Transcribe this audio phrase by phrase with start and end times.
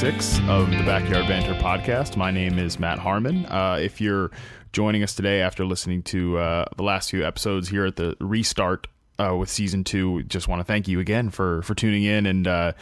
[0.00, 2.16] 46 of the Backyard Banter podcast.
[2.16, 3.44] My name is Matt Harmon.
[3.44, 4.30] Uh, if you're
[4.72, 8.86] joining us today after listening to uh, the last few episodes here at the restart
[9.18, 12.48] uh, with season two, just want to thank you again for for tuning in and
[12.48, 12.72] uh,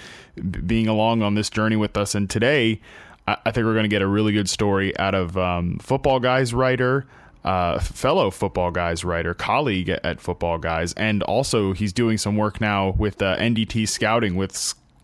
[0.64, 2.14] being along on this journey with us.
[2.14, 2.80] And today,
[3.26, 6.20] I, I think we're going to get a really good story out of um, football
[6.20, 7.04] guys writer
[7.44, 12.60] uh, fellow football guys writer, colleague at Football Guys, and also he's doing some work
[12.60, 14.54] now with uh, NDT Scouting with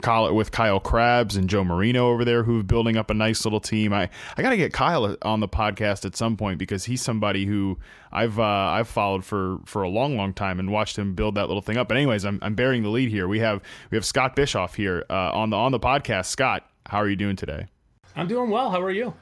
[0.07, 3.93] with Kyle Crabbs and Joe Marino over there who's building up a nice little team.
[3.93, 7.47] I, I got to get Kyle on the podcast at some point because he's somebody
[7.47, 7.79] who
[8.13, 11.47] I've uh, I've followed for, for a long long time and watched him build that
[11.47, 11.89] little thing up.
[11.89, 13.27] But anyways, I'm, I'm bearing the lead here.
[13.27, 16.27] We have we have Scott Bischoff here uh, on the on the podcast.
[16.27, 17.67] Scott, how are you doing today?
[18.15, 18.71] I'm doing well.
[18.71, 19.15] How are you?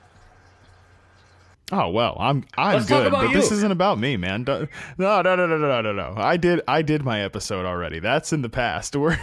[1.75, 3.33] Oh well, I'm I'm Let's good, but you.
[3.33, 4.45] this isn't about me, man.
[4.45, 6.15] No, no, no, no, no, no, no.
[6.19, 7.99] I did I did my episode already.
[7.99, 8.95] That's in the past.
[9.03, 9.19] We're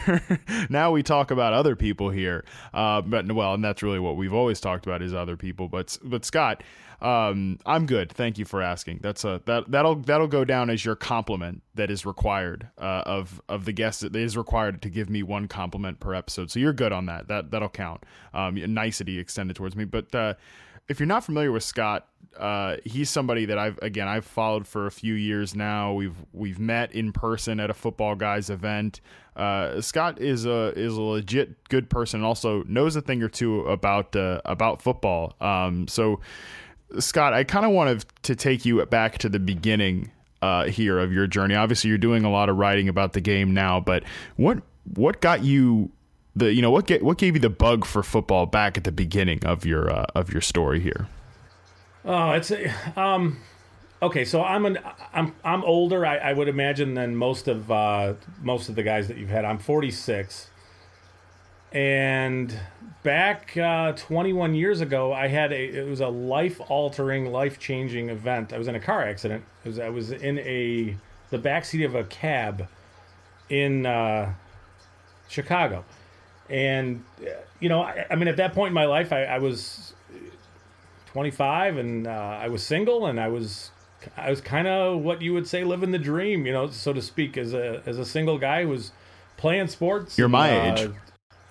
[0.67, 2.43] now we talk about other people here.
[2.73, 5.67] Uh, but well, and that's really what we've always talked about is other people.
[5.67, 6.63] But but Scott,
[7.01, 8.11] um, I'm good.
[8.11, 9.01] Thank you for asking.
[9.03, 13.39] That's a that that'll that'll go down as your compliment that is required uh, of
[13.47, 16.49] of the guest that is required to give me one compliment per episode.
[16.49, 17.27] So you're good on that.
[17.27, 18.07] That that'll count.
[18.33, 20.15] Um, nicety extended towards me, but.
[20.15, 20.33] Uh,
[20.89, 24.87] if you're not familiar with Scott, uh, he's somebody that I've again I've followed for
[24.87, 25.93] a few years now.
[25.93, 29.01] We've we've met in person at a football guys event.
[29.35, 33.29] Uh, Scott is a is a legit good person, and also knows a thing or
[33.29, 35.35] two about uh, about football.
[35.39, 36.19] Um, so,
[36.99, 41.13] Scott, I kind of wanted to take you back to the beginning uh, here of
[41.13, 41.55] your journey.
[41.55, 44.03] Obviously, you're doing a lot of writing about the game now, but
[44.37, 44.61] what
[44.95, 45.91] what got you
[46.35, 48.91] the you know what get, what gave you the bug for football back at the
[48.91, 51.07] beginning of your uh, of your story here?
[52.05, 52.51] Oh, it's
[52.95, 53.37] um
[54.01, 54.25] okay.
[54.25, 54.79] So I'm an
[55.13, 56.05] I'm I'm older.
[56.05, 59.45] I, I would imagine than most of uh, most of the guys that you've had.
[59.45, 60.49] I'm 46,
[61.71, 62.57] and
[63.03, 68.09] back uh, 21 years ago, I had a it was a life altering, life changing
[68.09, 68.53] event.
[68.53, 69.43] I was in a car accident.
[69.65, 70.95] Was, I was in a
[71.31, 72.67] the backseat of a cab
[73.49, 74.33] in uh,
[75.27, 75.83] Chicago
[76.49, 77.03] and
[77.59, 79.93] you know, I, I, mean, at that point in my life, I, I was
[81.07, 83.71] 25 and uh, I was single, and I was
[84.17, 87.01] I was kind of what you would say living the dream, you know, so to
[87.01, 88.91] speak, as a as a single guy who was
[89.37, 90.17] playing sports.
[90.17, 90.91] You're my uh, age.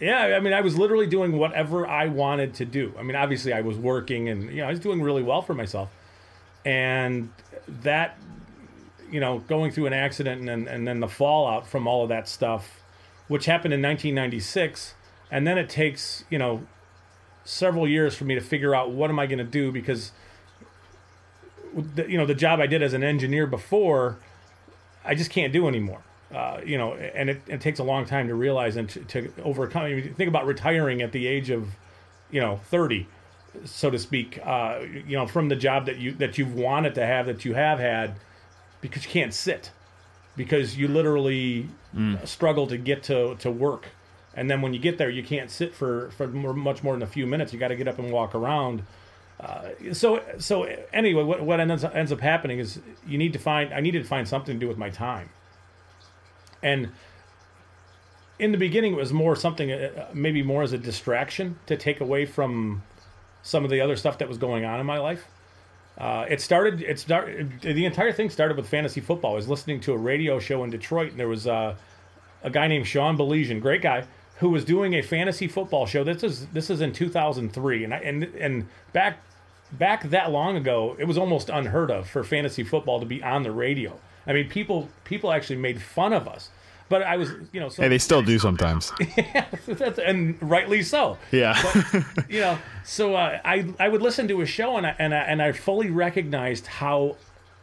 [0.00, 2.94] Yeah, I mean, I was literally doing whatever I wanted to do.
[2.97, 5.54] I mean, obviously, I was working, and you know, I was doing really well for
[5.54, 5.91] myself,
[6.65, 7.30] and
[7.82, 8.16] that,
[9.10, 12.28] you know, going through an accident and and then the fallout from all of that
[12.28, 12.82] stuff
[13.28, 14.94] which happened in 1996,
[15.31, 16.62] and then it takes you know
[17.44, 20.12] several years for me to figure out what am I going to do because
[21.75, 24.19] the, you know the job I did as an engineer before,
[25.05, 26.03] I just can't do anymore.
[26.34, 29.33] Uh, you know, and it, it, takes a long time to realize and to, to
[29.43, 29.84] overcome.
[29.84, 31.71] I mean, think about retiring at the age of,
[32.31, 33.06] you know, 30,
[33.65, 34.39] so to speak.
[34.45, 37.55] Uh, you know, from the job that you that you've wanted to have, that you
[37.55, 38.16] have had,
[38.83, 39.71] because you can't sit
[40.38, 42.26] because you literally mm.
[42.26, 43.88] struggle to get to, to work.
[44.34, 47.03] And then when you get there, you can't sit for, for more, much more than
[47.03, 47.53] a few minutes.
[47.53, 48.84] You got to get up and walk around.
[49.41, 50.62] Uh, so so
[50.93, 54.03] anyway, what, what ends, up, ends up happening is you need to find I needed
[54.03, 55.28] to find something to do with my time.
[56.62, 56.91] And
[58.38, 62.00] in the beginning, it was more something uh, maybe more as a distraction to take
[62.00, 62.82] away from
[63.43, 65.27] some of the other stuff that was going on in my life.
[65.98, 66.81] Uh, it started.
[66.81, 67.60] It started.
[67.60, 69.32] The entire thing started with fantasy football.
[69.32, 71.75] I was listening to a radio show in Detroit, and there was uh,
[72.42, 74.04] a guy named Sean Baligian, great guy,
[74.36, 76.04] who was doing a fantasy football show.
[76.04, 79.19] This is this is in 2003, and I, and and back
[79.72, 83.42] back that long ago, it was almost unheard of for fantasy football to be on
[83.42, 83.98] the radio.
[84.24, 86.51] I mean, people people actually made fun of us
[86.89, 88.93] but I was, you know, so hey, they still do sometimes.
[89.17, 89.47] yeah,
[90.05, 91.19] and rightly so.
[91.31, 91.61] Yeah,
[91.93, 95.15] but, you know, so uh, I I would listen to a show and I, and
[95.15, 97.17] I, and I fully recognized how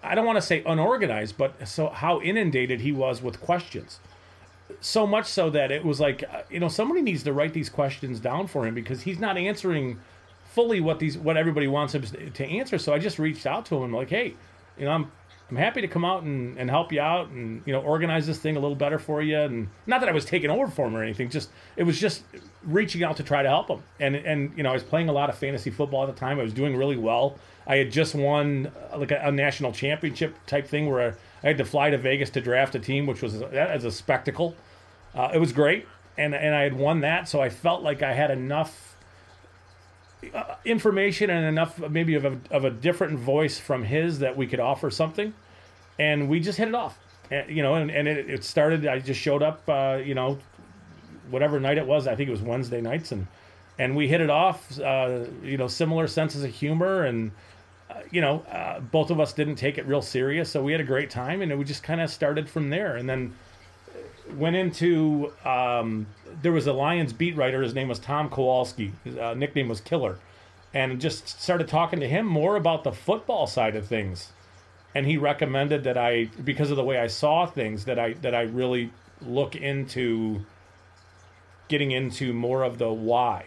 [0.04, 4.00] I don't want to say unorganized, but so how inundated he was with questions.
[4.81, 7.69] So much so that it was like, uh, you know, somebody needs to write these
[7.69, 10.00] questions down for him because he's not answering
[10.44, 12.77] fully what these what everybody wants him to answer.
[12.77, 14.36] So I just reached out to him like, hey,
[14.77, 15.12] you know, I'm
[15.50, 18.39] I'm happy to come out and, and help you out and you know organize this
[18.39, 19.38] thing a little better for you.
[19.38, 22.24] And not that I was taking over for him or anything, just it was just
[22.63, 23.83] reaching out to try to help him.
[24.00, 26.39] And and you know I was playing a lot of fantasy football at the time.
[26.39, 27.38] I was doing really well.
[27.68, 31.57] I had just won uh, like a, a national championship type thing where I had
[31.59, 34.56] to fly to Vegas to draft a team, which was that as a spectacle.
[35.13, 35.88] Uh, it was great,
[36.18, 38.84] and and I had won that, so I felt like I had enough uh,
[40.63, 44.60] information and enough maybe of a, of a different voice from his that we could
[44.60, 45.33] offer something.
[45.98, 46.98] And we just hit it off.
[47.31, 50.38] And, you know and, and it, it, started i just showed up uh, you know
[51.31, 52.07] whatever night it was.
[52.07, 53.12] I think it was wednesday nights.
[53.12, 53.27] And
[53.77, 54.80] and we hit it off.
[54.80, 57.31] Uh, you know, similar senses of humor, and
[57.89, 60.81] uh, you know, uh, both of us didn't take it real serious, so we had
[60.81, 63.33] a great time, and it, we just kind of started from there, and then
[64.33, 65.33] went into.
[65.44, 66.07] Um,
[66.42, 67.62] there was a Lions beat writer.
[67.62, 68.94] His name was Tom Kowalski.
[69.04, 70.18] His uh, nickname was Killer,
[70.74, 74.31] and just started talking to him more about the football side of things.
[74.94, 78.33] And he recommended that I, because of the way I saw things, that I that
[78.33, 78.92] I really
[79.22, 80.45] look into
[81.68, 83.45] getting into more of the why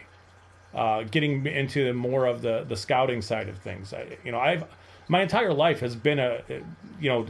[0.75, 3.93] uh, getting into more of the the scouting side of things.
[3.93, 4.65] I, you know, I've
[5.09, 6.43] my entire life has been a,
[7.01, 7.27] you know,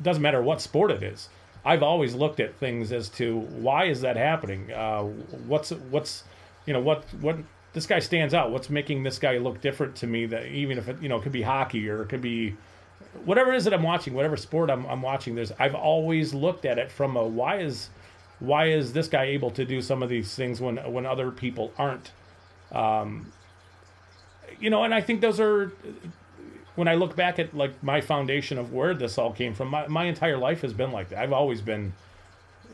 [0.00, 1.28] doesn't matter what sport it is.
[1.68, 4.72] I've always looked at things as to why is that happening?
[4.72, 5.02] Uh,
[5.46, 6.24] what's what's
[6.64, 7.36] you know what what
[7.74, 8.50] this guy stands out.
[8.50, 10.24] What's making this guy look different to me?
[10.26, 12.56] That even if it you know it could be hockey or it could be
[13.24, 15.34] whatever it is that I'm watching, whatever sport I'm, I'm watching.
[15.34, 17.90] There's I've always looked at it from a why is
[18.38, 21.72] why is this guy able to do some of these things when when other people
[21.76, 22.12] aren't
[22.72, 23.32] um,
[24.60, 25.72] you know, and I think those are
[26.78, 29.66] when I look back at like my foundation of where this all came from.
[29.66, 31.18] My, my entire life has been like that.
[31.18, 31.92] I've always been.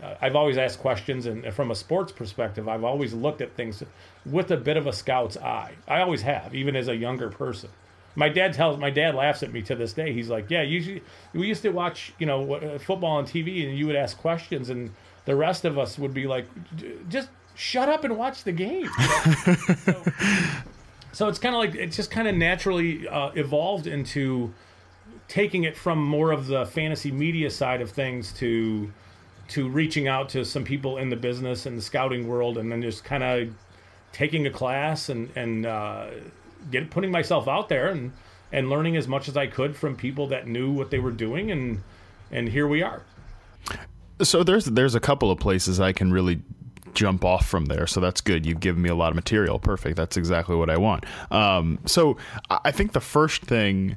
[0.03, 3.83] Uh, I've always asked questions, and from a sports perspective, I've always looked at things
[4.27, 5.73] with a bit of a scout's eye.
[5.89, 7.71] I always have, even as a younger person.
[8.15, 10.13] My dad tells my dad laughs at me to this day.
[10.13, 11.03] He's like, "Yeah, usually
[11.33, 14.69] we used to watch, you know, uh, football on TV, and you would ask questions,
[14.69, 14.91] and
[15.25, 16.47] the rest of us would be like,
[17.09, 18.91] just shut up and watch the game.
[19.45, 20.03] so, so,
[21.29, 24.53] it's kind of like it just kind of naturally uh, evolved into
[25.29, 28.93] taking it from more of the fantasy media side of things to
[29.47, 32.83] to reaching out to some people in the business and the scouting world, and then
[32.83, 33.55] just kind of
[34.13, 36.07] taking a class and and uh,
[36.71, 38.13] get putting myself out there and
[38.53, 41.51] and learning as much as I could from people that knew what they were doing,
[41.51, 41.83] and
[42.31, 43.03] and here we are.
[44.21, 46.43] So there's there's a couple of places I can really
[46.95, 47.87] jump off from there.
[47.87, 48.47] So that's good.
[48.47, 49.59] You've given me a lot of material.
[49.59, 49.97] Perfect.
[49.97, 51.05] That's exactly what I want.
[51.31, 52.17] Um, so
[52.51, 53.97] I think the first thing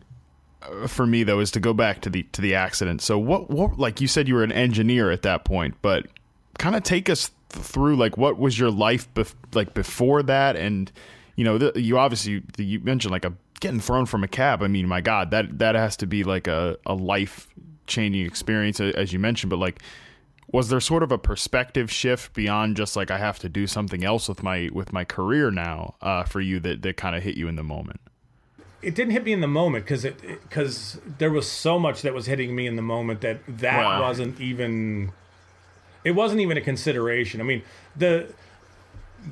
[0.62, 3.02] uh, for me though is to go back to the to the accident.
[3.02, 6.08] So what what like you said you were an engineer at that point, but
[6.58, 10.92] kind of take us through like what was your life bef- like before that and
[11.36, 14.62] you know you obviously you mentioned like a getting thrown from a cab.
[14.62, 17.48] I mean, my god, that that has to be like a a life
[17.86, 19.82] changing experience as you mentioned, but like
[20.52, 24.04] was there sort of a perspective shift beyond just like I have to do something
[24.04, 27.36] else with my with my career now uh, for you that that kind of hit
[27.36, 28.00] you in the moment?
[28.82, 32.14] It didn't hit me in the moment because it because there was so much that
[32.14, 34.02] was hitting me in the moment that that wow.
[34.02, 35.12] wasn't even
[36.04, 37.42] it wasn't even a consideration.
[37.42, 37.64] I mean
[37.96, 38.34] the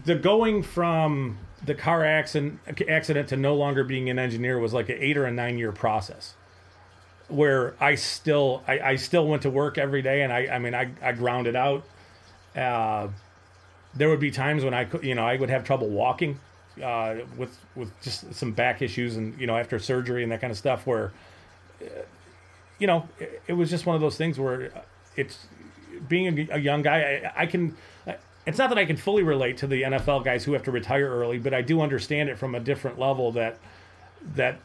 [0.03, 2.59] the going from the car accident
[2.89, 5.71] accident to no longer being an engineer was like an eight or a nine year
[5.71, 6.35] process
[7.27, 10.75] where I still I, I still went to work every day and I I mean
[10.75, 11.83] I I grounded out.
[12.55, 13.09] Uh,
[13.93, 16.39] there would be times when I could you know I would have trouble walking
[16.83, 20.51] uh, with with just some back issues and you know after surgery and that kind
[20.51, 21.11] of stuff where
[21.81, 21.85] uh,
[22.79, 24.71] you know it, it, was just one of those things where
[25.15, 25.47] it's
[26.07, 27.75] being a, a young guy I, I can
[28.45, 31.09] it's not that I can fully relate to the NFL guys who have to retire
[31.09, 33.57] early, but I do understand it from a different level that
[34.35, 34.59] that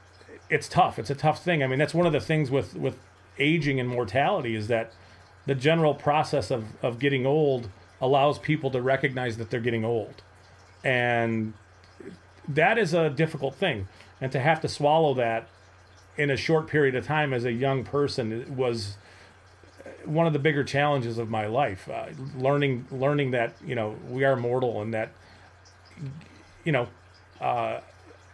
[0.50, 0.98] it's tough.
[0.98, 1.62] It's a tough thing.
[1.62, 2.98] I mean, that's one of the things with with
[3.38, 4.92] aging and mortality is that
[5.46, 10.22] the general process of of getting old allows people to recognize that they're getting old,
[10.84, 11.54] and
[12.48, 13.88] that is a difficult thing.
[14.20, 15.48] And to have to swallow that
[16.18, 18.96] in a short period of time as a young person was
[20.04, 21.88] one of the bigger challenges of my life.
[21.88, 25.12] Uh, learning learning that you know we are mortal and that
[26.64, 26.88] you know.
[27.40, 27.80] Uh,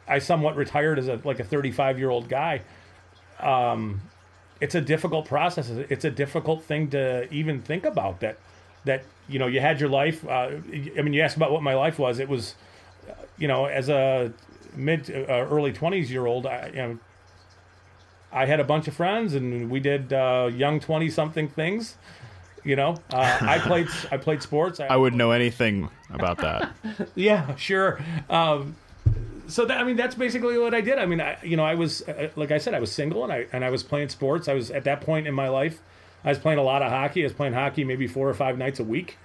[0.09, 2.63] I somewhat retired as a like a 35 year old guy.
[3.41, 4.03] Um,
[4.61, 5.69] it's a difficult process.
[5.69, 8.21] It's a difficult thing to even think about.
[8.21, 8.39] That
[8.85, 10.27] that you know you had your life.
[10.27, 10.51] Uh,
[10.97, 12.19] I mean, you asked about what my life was.
[12.19, 12.55] It was,
[13.37, 14.33] you know, as a
[14.75, 16.99] mid uh, early 20s year old, I you know.
[18.33, 21.97] I had a bunch of friends, and we did uh, young twenty something things.
[22.65, 24.81] You know, uh, I played I played sports.
[24.81, 26.73] I, I wouldn't know anything about that.
[27.15, 28.01] yeah, sure.
[28.29, 28.77] Um,
[29.49, 30.99] so that I mean that's basically what I did.
[30.99, 33.33] I mean, I you know I was uh, like I said I was single and
[33.33, 34.49] I and I was playing sports.
[34.49, 35.81] I was at that point in my life,
[36.25, 37.23] I was playing a lot of hockey.
[37.23, 39.19] I was playing hockey maybe four or five nights a week.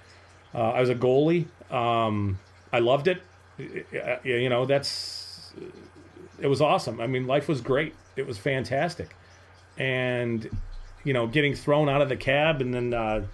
[0.54, 1.46] Uh, I was a goalie.
[1.70, 2.38] Um,
[2.72, 3.22] I loved it.
[3.58, 5.52] Uh, you know that's
[6.40, 7.00] it was awesome.
[7.00, 7.94] I mean, life was great.
[8.16, 9.14] It was fantastic,
[9.78, 10.48] and
[11.04, 12.94] you know, getting thrown out of the cab and then.
[12.94, 13.24] Uh,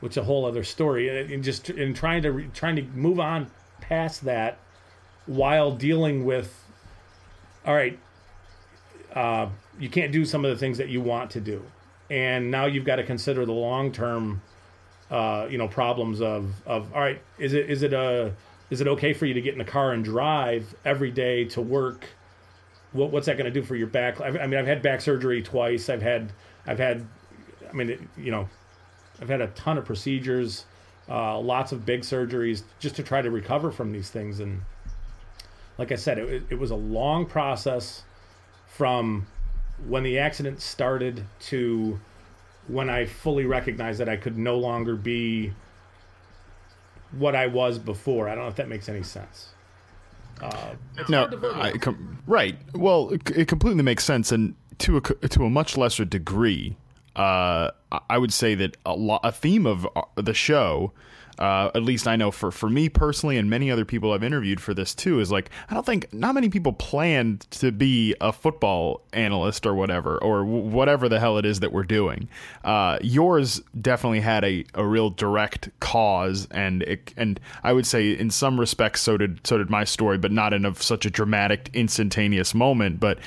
[0.00, 4.24] which a whole other story, and just in trying to trying to move on past
[4.24, 4.58] that
[5.28, 6.64] while dealing with,
[7.64, 7.98] all right,
[9.14, 11.62] uh, you can't do some of the things that you want to do,
[12.10, 14.42] and now you've got to consider the long term,
[15.10, 18.34] uh, you know, problems of of all right, is it is it a
[18.70, 21.60] is it okay for you to get in the car and drive every day to
[21.60, 22.06] work?
[22.92, 24.20] What, what's that going to do for your back?
[24.20, 25.88] I, I mean, I've had back surgery twice.
[25.88, 26.32] I've had,
[26.66, 27.06] I've had,
[27.68, 28.48] I mean, it, you know,
[29.20, 30.64] I've had a ton of procedures,
[31.08, 34.40] uh, lots of big surgeries just to try to recover from these things.
[34.40, 34.62] And
[35.78, 38.02] like I said, it, it was a long process
[38.66, 39.26] from
[39.86, 41.98] when the accident started to
[42.66, 45.52] when I fully recognized that I could no longer be
[47.12, 48.28] what I was before.
[48.28, 49.50] I don't know if that makes any sense.
[50.42, 50.74] Uh,
[51.08, 52.56] no, I com- right.
[52.74, 56.76] Well, it, it, completely makes sense, and to a to a much lesser degree,
[57.16, 57.70] uh,
[58.08, 60.92] I would say that a, lo- a theme of uh, the show
[61.38, 64.60] uh, at least I know for for me personally and many other people I've interviewed
[64.60, 68.32] for this too is like I don't think not many people planned to be a
[68.32, 72.28] football analyst or whatever or w- whatever the hell it is that we're doing.
[72.64, 78.12] Uh, yours definitely had a, a real direct cause and it, and I would say
[78.12, 81.70] in some respects so did so did my story, but not in such a dramatic
[81.72, 83.00] instantaneous moment.
[83.00, 83.18] But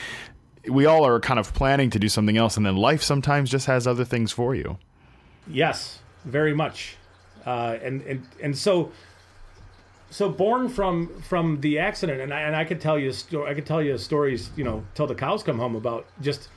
[0.68, 3.66] we all are kind of planning to do something else, and then life sometimes just
[3.66, 4.78] has other things for you.
[5.48, 6.98] Yes, very much.
[7.46, 8.92] Uh, and and and so
[10.10, 13.14] so born from from the accident, and I and I could tell you
[13.46, 16.50] I could tell you stories, you know, till the cows come home about just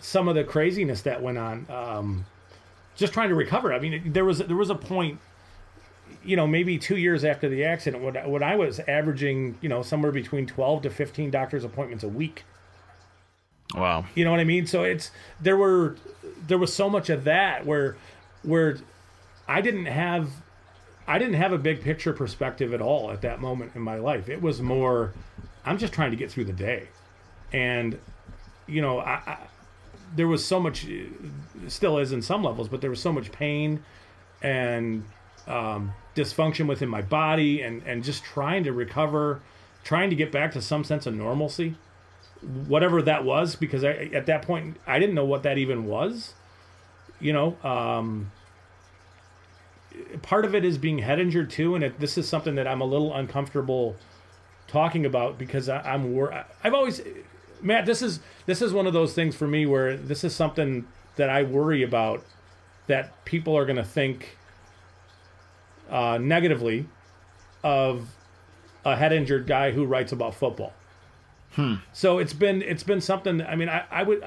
[0.00, 1.66] some of the craziness that went on.
[1.68, 2.26] Um,
[2.96, 3.72] just trying to recover.
[3.72, 5.18] I mean, there was there was a point,
[6.22, 9.82] you know, maybe two years after the accident, when when I was averaging, you know,
[9.82, 12.44] somewhere between twelve to fifteen doctor's appointments a week.
[13.74, 14.04] Wow.
[14.14, 14.66] You know what I mean?
[14.66, 15.96] So it's there were
[16.46, 17.96] there was so much of that where
[18.42, 18.78] where
[19.50, 20.30] I didn't have
[21.08, 24.28] I didn't have a big picture perspective at all at that moment in my life.
[24.28, 25.12] It was more
[25.64, 26.88] I'm just trying to get through the day.
[27.52, 27.98] And
[28.68, 29.38] you know, I, I
[30.14, 30.86] there was so much
[31.66, 33.82] still is in some levels, but there was so much pain
[34.40, 35.04] and
[35.48, 39.40] um, dysfunction within my body and and just trying to recover,
[39.82, 41.74] trying to get back to some sense of normalcy.
[42.68, 46.34] Whatever that was, because I, at that point I didn't know what that even was.
[47.18, 48.30] You know, um,
[50.22, 52.80] part of it is being head injured too, and it, this is something that I'm
[52.80, 53.96] a little uncomfortable
[54.66, 57.02] talking about because I, am wor- I've always
[57.62, 57.86] Matt.
[57.86, 61.28] This is this is one of those things for me where this is something that
[61.28, 62.24] I worry about
[62.86, 64.36] that people are going to think
[65.90, 66.86] uh, negatively
[67.62, 68.08] of
[68.84, 70.72] a head injured guy who writes about football.
[71.52, 71.74] Hmm.
[71.92, 73.42] So it's been it's been something.
[73.42, 74.24] I mean, I, I would.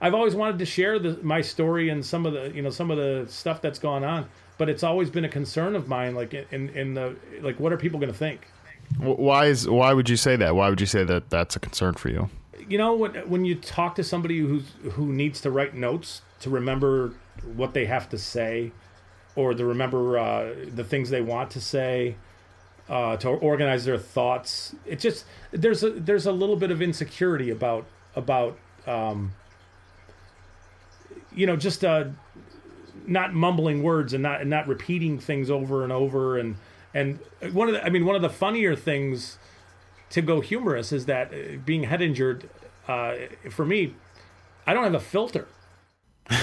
[0.00, 2.90] I've always wanted to share the, my story and some of the you know some
[2.90, 4.28] of the stuff that's gone on
[4.58, 6.14] but it's always been a concern of mine.
[6.14, 8.46] Like in in the like, what are people going to think?
[8.98, 10.54] Why is why would you say that?
[10.54, 12.28] Why would you say that that's a concern for you?
[12.68, 16.50] You know, when when you talk to somebody who's who needs to write notes to
[16.50, 17.14] remember
[17.54, 18.72] what they have to say,
[19.36, 22.16] or to remember uh, the things they want to say,
[22.88, 27.50] uh, to organize their thoughts, it just there's a there's a little bit of insecurity
[27.50, 29.32] about about um,
[31.34, 32.04] you know just uh,
[33.06, 36.56] not mumbling words and not and not repeating things over and over and
[36.94, 37.18] and
[37.52, 39.38] one of the I mean one of the funnier things
[40.10, 42.48] to go humorous is that uh, being head injured
[42.88, 43.14] uh,
[43.50, 43.94] for me
[44.66, 45.46] I don't have a filter.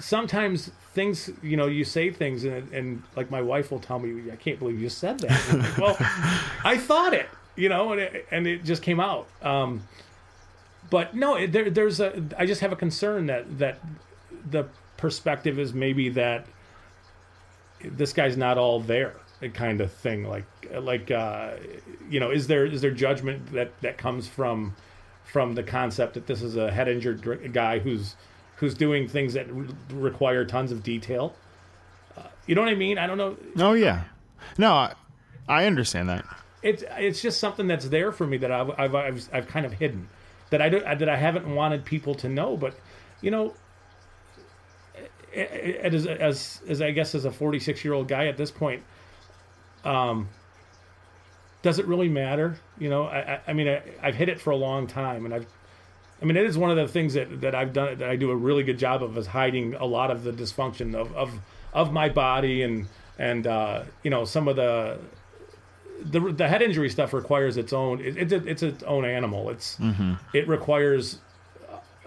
[0.00, 4.30] Sometimes things, you know, you say things and, and like my wife will tell me,
[4.32, 5.54] I can't believe you said that.
[5.54, 5.96] Like, well,
[6.64, 9.28] I thought it, you know, and it, and it just came out.
[9.42, 9.86] Um,
[10.90, 12.22] but no, there, there's a.
[12.36, 13.78] I just have a concern that that
[14.50, 14.68] the
[15.02, 16.46] perspective is maybe that
[17.82, 19.16] this guy's not all there
[19.52, 20.22] kind of thing.
[20.24, 21.54] Like like uh,
[22.08, 24.76] you know is there is there judgment that that comes from
[25.24, 28.14] from the concept that this is a head injured guy who's
[28.56, 31.34] who's doing things that re- require tons of detail?
[32.16, 32.96] Uh, you know what i mean?
[32.96, 33.36] I don't know.
[33.58, 34.04] Oh yeah.
[34.56, 34.94] No i,
[35.48, 36.24] I understand that.
[36.62, 39.72] It's it's just something that's there for me that I've, I've I've, I've kind of
[39.72, 40.08] hidden
[40.50, 42.56] that I do, that I haven't wanted people to know.
[42.56, 42.78] But
[43.20, 43.54] you know
[45.34, 48.82] as, as as I guess as a 46 year old guy at this point,
[49.84, 50.28] um,
[51.62, 52.58] does it really matter?
[52.78, 55.46] You know, I, I mean, I, have hit it for a long time, and I've,
[56.20, 58.30] I mean, it is one of the things that, that I've done that I do
[58.30, 61.32] a really good job of is hiding a lot of the dysfunction of of,
[61.72, 62.86] of my body and
[63.18, 64.98] and uh, you know some of the
[66.02, 69.50] the the head injury stuff requires its own it, it's it's its own animal.
[69.50, 70.14] It's mm-hmm.
[70.34, 71.18] it requires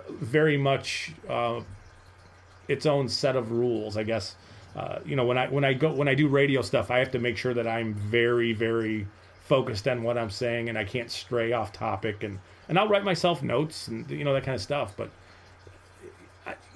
[0.09, 1.61] very much uh,
[2.67, 4.35] its own set of rules, I guess.
[4.75, 7.11] Uh, you know, when I when I go when I do radio stuff, I have
[7.11, 9.07] to make sure that I'm very very
[9.45, 12.23] focused on what I'm saying, and I can't stray off topic.
[12.23, 14.93] And and I'll write myself notes and you know that kind of stuff.
[14.97, 15.09] But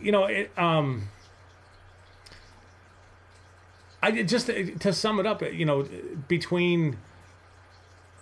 [0.01, 1.09] you know, it, um,
[4.01, 5.87] I just to sum it up, you know,
[6.27, 6.97] between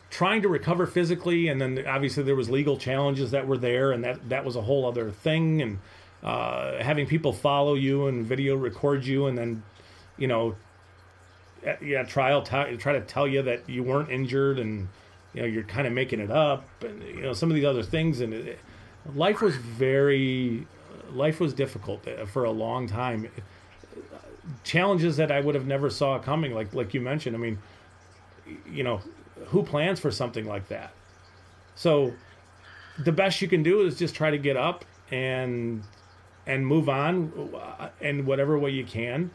[0.10, 4.04] trying to recover physically, and then obviously there was legal challenges that were there, and
[4.04, 5.80] that that was a whole other thing, and
[6.24, 9.64] uh, having people follow you and video record you, and then
[10.18, 10.56] you know,
[11.82, 14.88] yeah, trial t- try to tell you that you weren't injured, and
[15.34, 17.84] you know you're kind of making it up, and you know some of these other
[17.84, 18.60] things, and it,
[19.16, 20.66] life was very,
[21.12, 23.30] life was difficult for a long time
[24.64, 27.36] challenges that I would have never saw coming, like like you mentioned.
[27.36, 27.60] I mean,
[28.72, 29.02] you know,
[29.48, 30.92] who plans for something like that?
[31.76, 32.14] So
[33.00, 35.84] the best you can do is just try to get up and
[36.48, 39.30] and move on uh, in whatever way you can.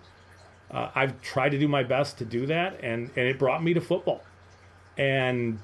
[0.71, 3.75] Uh, I've tried to do my best to do that, and and it brought me
[3.75, 4.23] to football,
[4.99, 5.59] and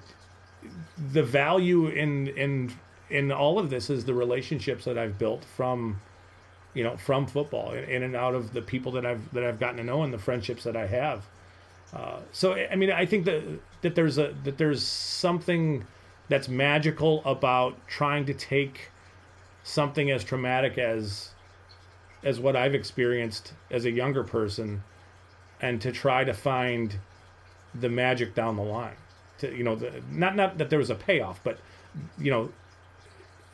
[1.13, 2.73] the value in in
[3.11, 6.01] in all of this is the relationships that I've built from
[6.75, 9.79] you know, from football, in and out of the people that I've that I've gotten
[9.79, 11.25] to know and the friendships that I have.
[11.93, 13.43] Uh, so I mean, I think that
[13.81, 15.85] that there's a that there's something
[16.29, 18.91] that's magical about trying to take
[19.65, 21.31] something as traumatic as
[22.23, 24.83] as what I've experienced as a younger person,
[25.61, 26.97] and to try to find
[27.75, 28.97] the magic down the line.
[29.39, 31.59] To you know, the, not not that there was a payoff, but
[32.19, 32.51] you know,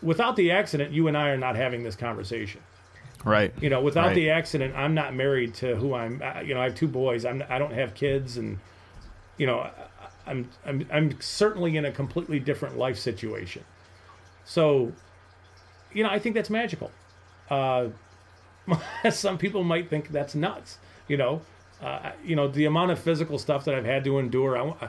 [0.02, 2.60] without the accident, you and I are not having this conversation.
[3.24, 3.54] Right.
[3.60, 4.14] You know, without right.
[4.14, 6.22] the accident, I'm not married to who I'm.
[6.44, 7.24] You know, I have two boys.
[7.24, 7.42] I'm.
[7.48, 8.58] I don't have kids, and
[9.38, 9.70] you know,
[10.26, 10.50] I'm.
[10.66, 10.86] I'm.
[10.92, 13.64] I'm certainly in a completely different life situation.
[14.44, 14.92] So,
[15.92, 16.90] you know, I think that's magical.
[17.48, 17.88] Uh,
[19.10, 20.78] some people might think that's nuts.
[21.08, 21.42] You know,
[21.82, 24.56] uh, you know the amount of physical stuff that I've had to endure.
[24.56, 24.88] I,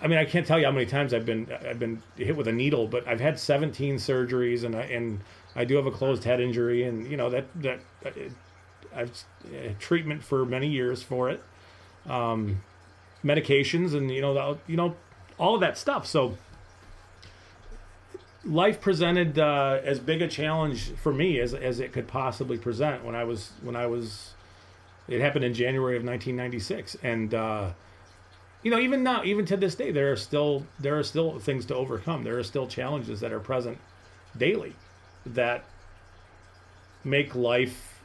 [0.00, 2.48] I mean, I can't tell you how many times I've been I've been hit with
[2.48, 5.20] a needle, but I've had 17 surgeries, and I, and
[5.54, 7.80] I do have a closed head injury, and you know that that
[8.94, 11.42] I've uh, treatment for many years for it,
[12.06, 12.62] um,
[13.24, 14.96] medications, and you know the, you know
[15.38, 16.06] all of that stuff.
[16.06, 16.36] So
[18.46, 23.04] life presented uh, as big a challenge for me as as it could possibly present
[23.04, 24.32] when I was when I was.
[25.08, 27.70] It happened in January of 1996, and uh,
[28.62, 31.66] you know even now, even to this day, there are still there are still things
[31.66, 32.24] to overcome.
[32.24, 33.78] There are still challenges that are present
[34.36, 34.74] daily
[35.24, 35.64] that
[37.04, 38.02] make life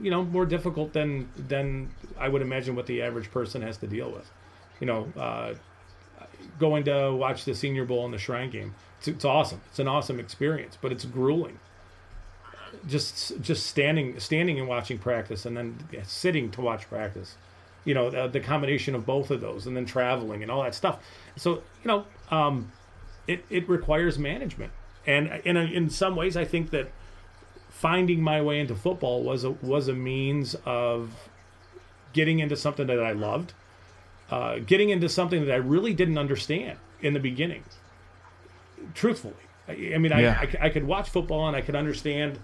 [0.00, 3.86] you know more difficult than than I would imagine what the average person has to
[3.86, 4.30] deal with.
[4.80, 5.54] You know, uh,
[6.58, 8.74] going to watch the Senior Bowl and the Shrine Game.
[8.98, 9.60] It's, it's, awesome.
[9.70, 11.58] It's an awesome experience, but it's grueling.
[12.86, 17.36] Just just standing standing and watching practice, and then sitting to watch practice.
[17.84, 20.74] You know, the, the combination of both of those, and then traveling and all that
[20.74, 20.98] stuff.
[21.36, 22.72] So you know, um,
[23.26, 24.72] it it requires management
[25.06, 26.88] and in a, in some ways, I think that
[27.70, 31.28] finding my way into football was a was a means of
[32.12, 33.52] getting into something that I loved,
[34.30, 37.62] uh, getting into something that I really didn't understand in the beginning.
[38.94, 39.34] Truthfully,
[39.68, 40.38] I, I mean, yeah.
[40.40, 42.38] I, I, I could watch football and I could understand.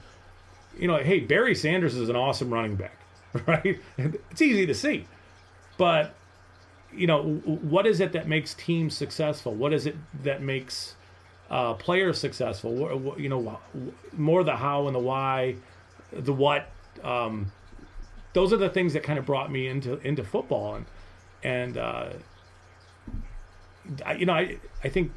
[0.78, 2.98] You know, hey, Barry Sanders is an awesome running back,
[3.46, 3.78] right?
[3.98, 5.06] It's easy to see,
[5.76, 6.14] but
[6.94, 9.54] you know, what is it that makes teams successful?
[9.54, 10.94] What is it that makes
[11.52, 13.14] uh, players successful.
[13.18, 13.60] You know,
[14.16, 15.56] more the how and the why,
[16.10, 16.68] the what.
[17.04, 17.52] Um,
[18.32, 20.86] those are the things that kind of brought me into into football, and
[21.44, 22.08] and uh,
[24.04, 25.12] I, you know, I I think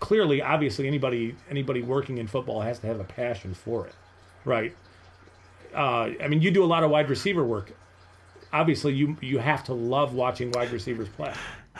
[0.00, 3.94] clearly, obviously, anybody anybody working in football has to have a passion for it,
[4.44, 4.74] right?
[5.74, 7.72] Uh, I mean, you do a lot of wide receiver work.
[8.52, 11.32] Obviously, you you have to love watching wide receivers play.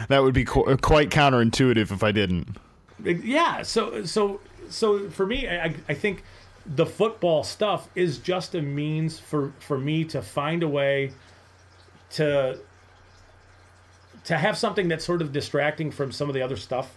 [0.09, 2.57] That would be qu- quite counterintuitive if I didn't
[3.05, 6.25] yeah so so so for me I, I think
[6.67, 11.13] the football stuff is just a means for for me to find a way
[12.11, 12.59] to
[14.25, 16.97] to have something that's sort of distracting from some of the other stuff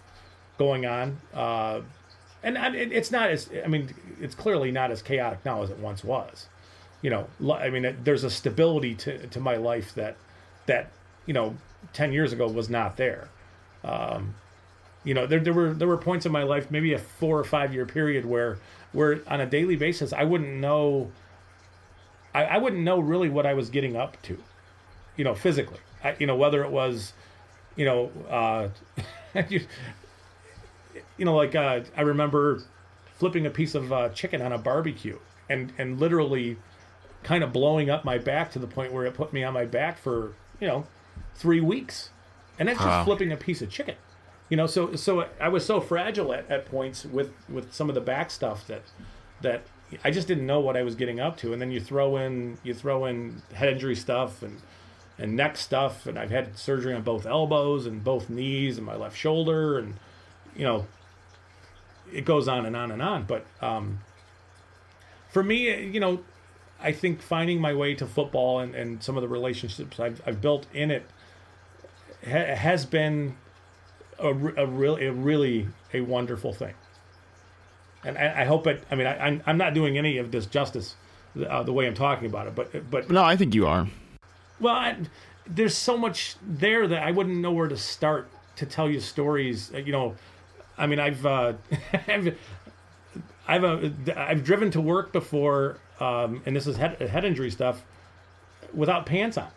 [0.58, 1.18] going on.
[1.32, 1.80] Uh,
[2.42, 5.78] and, and it's not as i mean it's clearly not as chaotic now as it
[5.78, 6.48] once was.
[7.00, 10.16] You know i mean there's a stability to, to my life that
[10.66, 10.90] that
[11.26, 11.56] you know
[11.92, 13.28] 10 years ago was not there.
[13.84, 14.34] Um,
[15.04, 17.44] you know, there, there were there were points in my life, maybe a four or
[17.44, 18.58] five year period where
[18.92, 21.10] where on a daily basis I wouldn't know
[22.34, 24.38] I, I wouldn't know really what I was getting up to,
[25.16, 25.80] you know, physically.
[26.02, 27.12] I, you know, whether it was,
[27.76, 28.68] you know, uh,
[31.16, 32.62] you, know, like uh, I remember
[33.16, 36.56] flipping a piece of uh, chicken on a barbecue and and literally
[37.22, 39.64] kind of blowing up my back to the point where it put me on my
[39.64, 40.86] back for you know
[41.34, 42.10] three weeks,
[42.58, 43.04] and that's just wow.
[43.04, 43.96] flipping a piece of chicken
[44.48, 47.94] you know so so i was so fragile at, at points with with some of
[47.94, 48.82] the back stuff that
[49.40, 49.62] that
[50.04, 51.52] I just didn't know what I was getting up to.
[51.52, 54.60] And then you throw in you throw in head injury stuff and
[55.18, 58.96] and neck stuff, and I've had surgery on both elbows and both knees and my
[58.96, 59.94] left shoulder, and
[60.56, 60.86] you know,
[62.12, 63.24] it goes on and on and on.
[63.24, 64.00] But um,
[65.30, 66.20] for me, you know,
[66.80, 70.40] I think finding my way to football and, and some of the relationships I've, I've
[70.40, 71.04] built in it
[72.24, 73.36] ha- has been
[74.18, 76.74] a, a, real, a really a wonderful thing.
[78.04, 78.82] And I, I hope it.
[78.90, 80.96] I mean, I, I'm I'm not doing any of this justice
[81.48, 83.86] uh, the way I'm talking about it, but but No, I think you are.
[84.58, 84.96] well, I,
[85.46, 89.70] there's so much there that I wouldn't know where to start to tell you stories.
[89.72, 90.16] You know,
[90.78, 91.52] I mean, I've uh,
[92.08, 92.38] I've
[93.46, 97.82] I've, uh, I've driven to work before, um, and this is head, head injury stuff,
[98.72, 99.48] without pants on.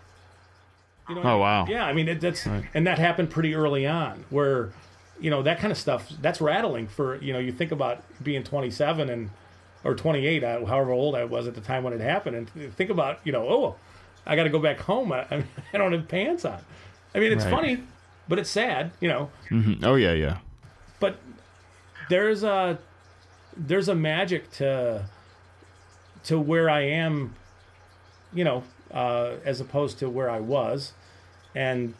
[1.07, 1.65] You know, Oh, wow.
[1.67, 4.71] Yeah, I mean it, that's and that happened pretty early on, where
[5.19, 8.43] you know that kind of stuff that's rattling for you know you think about being
[8.43, 9.29] 27 and
[9.83, 12.89] or 28, uh, however old I was at the time when it happened, and think
[12.89, 13.75] about you know oh,
[14.25, 15.11] I got to go back home.
[15.11, 15.25] I,
[15.73, 16.59] I don't have pants on.
[17.13, 17.51] I mean it's Right.
[17.51, 17.83] funny,
[18.27, 19.29] but it's sad, you know.
[19.51, 19.83] Mhm.
[19.85, 20.39] Oh yeah, yeah.
[20.99, 21.17] But
[22.09, 22.79] there's a
[23.55, 25.05] there's a magic to
[26.25, 27.35] to where I am,
[28.33, 30.93] you know, uh, as opposed to where I was,
[31.53, 31.93] and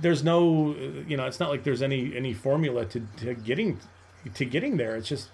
[0.00, 0.74] there's no,
[1.06, 3.80] you know, it's not like there's any any formula to, to getting
[4.34, 4.96] to getting there.
[4.96, 5.28] It's just,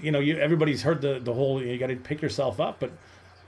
[0.00, 2.92] you know, you everybody's heard the the whole you got to pick yourself up, but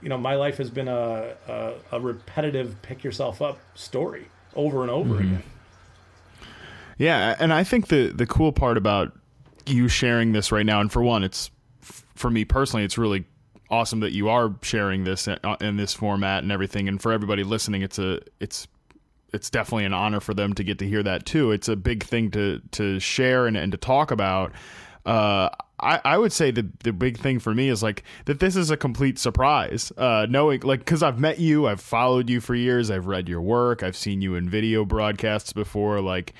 [0.01, 4.81] you know, my life has been a a, a repetitive pick yourself up story over
[4.81, 5.43] and over again.
[6.99, 9.17] Yeah, and I think the the cool part about
[9.65, 11.49] you sharing this right now, and for one, it's
[11.81, 13.25] for me personally, it's really
[13.69, 16.87] awesome that you are sharing this in, in this format and everything.
[16.89, 18.67] And for everybody listening, it's a it's
[19.31, 21.51] it's definitely an honor for them to get to hear that too.
[21.51, 24.51] It's a big thing to to share and, and to talk about.
[25.05, 28.57] Uh, I, I would say the the big thing for me is like that this
[28.57, 29.93] is a complete surprise.
[29.95, 33.41] Uh, knowing like because I've met you, I've followed you for years, I've read your
[33.41, 36.01] work, I've seen you in video broadcasts before.
[36.01, 36.33] Like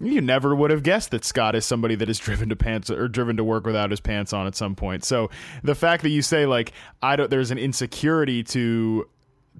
[0.00, 3.06] you never would have guessed that Scott is somebody that is driven to pants or
[3.06, 5.04] driven to work without his pants on at some point.
[5.04, 5.30] So
[5.62, 9.06] the fact that you say like I don't, there's an insecurity to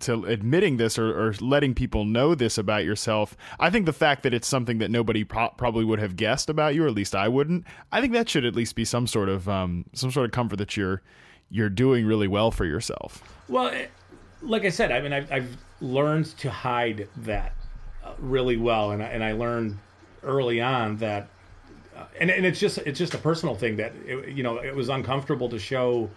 [0.00, 3.36] to admitting this or, or letting people know this about yourself.
[3.58, 6.74] I think the fact that it's something that nobody pro- probably would have guessed about
[6.74, 7.66] you, or at least I wouldn't.
[7.92, 10.56] I think that should at least be some sort of um, some sort of comfort
[10.56, 11.02] that you're
[11.50, 13.22] you're doing really well for yourself.
[13.48, 13.74] Well,
[14.40, 17.52] like I said, I mean, I've, I've learned to hide that
[18.04, 19.78] uh, really well, and I, and I learned
[20.22, 21.28] early on that,
[21.96, 24.74] uh, and and it's just it's just a personal thing that it, you know it
[24.74, 26.10] was uncomfortable to show.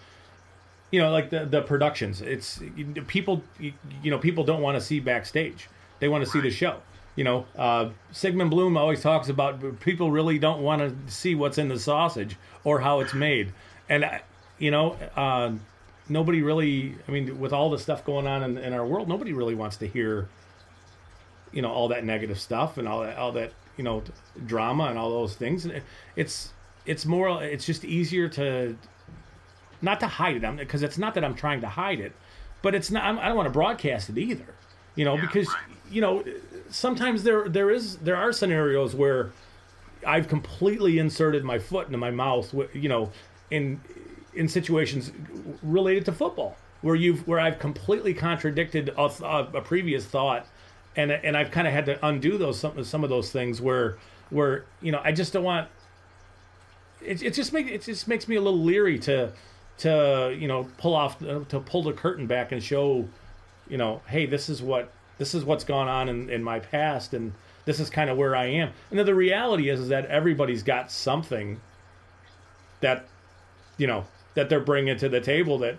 [0.91, 2.21] You know, like the the productions.
[2.21, 2.61] It's
[3.07, 3.41] people.
[3.59, 5.67] You, you know, people don't want to see backstage.
[5.99, 6.81] They want to see the show.
[7.15, 11.57] You know, uh, Sigmund Bloom always talks about people really don't want to see what's
[11.57, 13.53] in the sausage or how it's made,
[13.89, 14.05] and
[14.57, 15.51] you know, uh,
[16.09, 16.95] nobody really.
[17.07, 19.77] I mean, with all the stuff going on in, in our world, nobody really wants
[19.77, 20.27] to hear,
[21.51, 24.03] you know, all that negative stuff and all that, all that, you know,
[24.45, 25.65] drama and all those things.
[25.65, 25.81] And
[26.15, 26.53] It's
[26.85, 27.43] it's more.
[27.43, 28.77] It's just easier to
[29.81, 32.13] not to hide it because it's not that I'm trying to hide it,
[32.61, 33.03] but it's not.
[33.03, 34.55] I'm, I don't want to broadcast it either,
[34.95, 35.47] you know, because
[35.89, 36.23] you know
[36.69, 39.31] sometimes there there is there are scenarios where
[40.05, 43.11] I've completely inserted my foot into my mouth, you know,
[43.51, 43.81] in
[44.33, 45.11] in situations
[45.61, 50.45] related to football where you've where I've completely contradicted a, th- a previous thought,
[50.95, 53.97] and and I've kind of had to undo those some some of those things where
[54.29, 55.67] where you know I just don't want
[57.01, 59.31] it, it just makes it just makes me a little leery to
[59.79, 63.07] to you know pull off uh, to pull the curtain back and show
[63.67, 67.13] you know hey this is what this is what's gone on in, in my past
[67.13, 67.33] and
[67.65, 68.71] this is kind of where I am.
[68.89, 71.59] And then the reality is is that everybody's got something
[72.81, 73.05] that
[73.77, 75.77] you know that they're bringing to the table that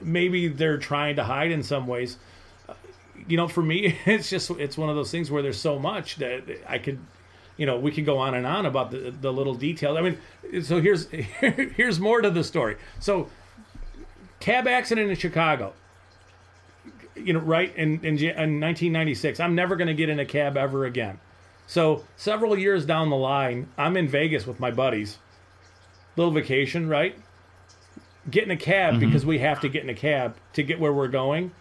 [0.00, 2.18] maybe they're trying to hide in some ways
[3.28, 6.16] you know for me it's just it's one of those things where there's so much
[6.16, 6.98] that I could
[7.56, 9.96] you know, we could go on and on about the, the little details.
[9.96, 11.08] I mean, so here's
[11.40, 12.76] here's more to the story.
[12.98, 13.28] So,
[14.40, 15.72] cab accident in Chicago.
[17.14, 19.38] You know, right in in, in 1996.
[19.38, 21.20] I'm never going to get in a cab ever again.
[21.66, 25.18] So several years down the line, I'm in Vegas with my buddies.
[26.16, 27.16] Little vacation, right?
[28.30, 29.06] Get in a cab mm-hmm.
[29.06, 31.52] because we have to get in a cab to get where we're going.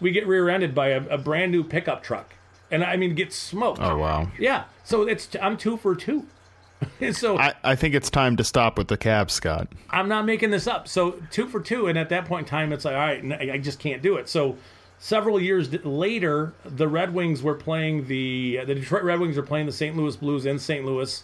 [0.00, 2.34] We get rear-ended by a, a brand new pickup truck,
[2.70, 3.80] and I mean, get smoked.
[3.80, 4.30] Oh wow.
[4.38, 6.26] Yeah, so it's I'm two for two.
[7.12, 9.68] so I, I think it's time to stop with the cab, Scott.
[9.90, 10.88] I'm not making this up.
[10.88, 13.58] So two for two, and at that point in time, it's like all right, I
[13.58, 14.28] just can't do it.
[14.28, 14.56] So
[14.98, 19.66] several years later, the Red Wings were playing the the Detroit Red Wings were playing
[19.66, 19.96] the St.
[19.96, 20.84] Louis Blues in St.
[20.84, 21.22] Louis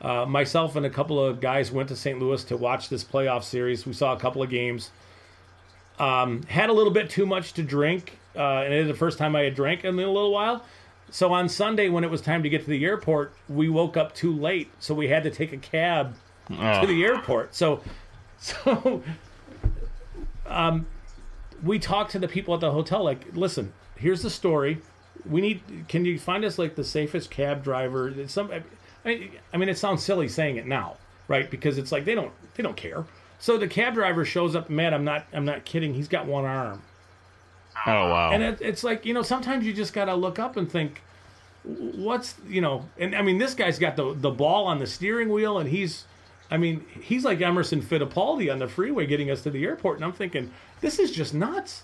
[0.00, 2.18] Uh, myself and a couple of guys went to St.
[2.18, 3.86] Louis to watch this playoff series.
[3.86, 4.90] We saw a couple of games.
[6.02, 9.18] Um, had a little bit too much to drink, uh, and it was the first
[9.18, 10.64] time I had drank in a little while.
[11.10, 14.14] So on Sunday, when it was time to get to the airport, we woke up
[14.14, 16.14] too late, so we had to take a cab
[16.50, 16.80] Oh.
[16.80, 17.54] to the airport.
[17.54, 17.82] So,
[18.38, 19.02] so,
[20.46, 20.86] um,
[21.62, 23.04] we talked to the people at the hotel.
[23.04, 24.78] Like, listen, here's the story.
[25.28, 25.62] We need.
[25.88, 28.12] Can you find us like the safest cab driver?
[28.26, 28.50] Some.
[28.50, 28.62] I
[29.08, 30.96] mean, I mean, it sounds silly saying it now,
[31.28, 31.48] right?
[31.48, 32.32] Because it's like they don't.
[32.54, 33.04] They don't care.
[33.42, 34.70] So the cab driver shows up.
[34.70, 35.26] Man, I'm not.
[35.32, 35.94] I'm not kidding.
[35.94, 36.80] He's got one arm.
[37.84, 38.30] Oh wow.
[38.30, 41.02] And it, it's like you know, sometimes you just gotta look up and think,
[41.64, 45.28] what's you know, and I mean, this guy's got the the ball on the steering
[45.28, 46.04] wheel, and he's,
[46.52, 50.04] I mean, he's like Emerson Fittipaldi on the freeway getting us to the airport, and
[50.04, 51.82] I'm thinking, this is just nuts.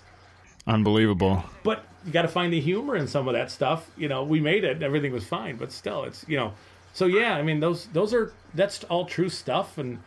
[0.65, 1.43] Unbelievable.
[1.63, 3.91] But you got to find the humor in some of that stuff.
[3.97, 6.53] You know, we made it, everything was fine, but still, it's you know,
[6.93, 9.99] so yeah, I mean, those those are that's all true stuff, and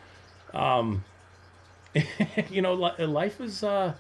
[0.55, 1.05] um,
[2.51, 3.95] you know, life is uh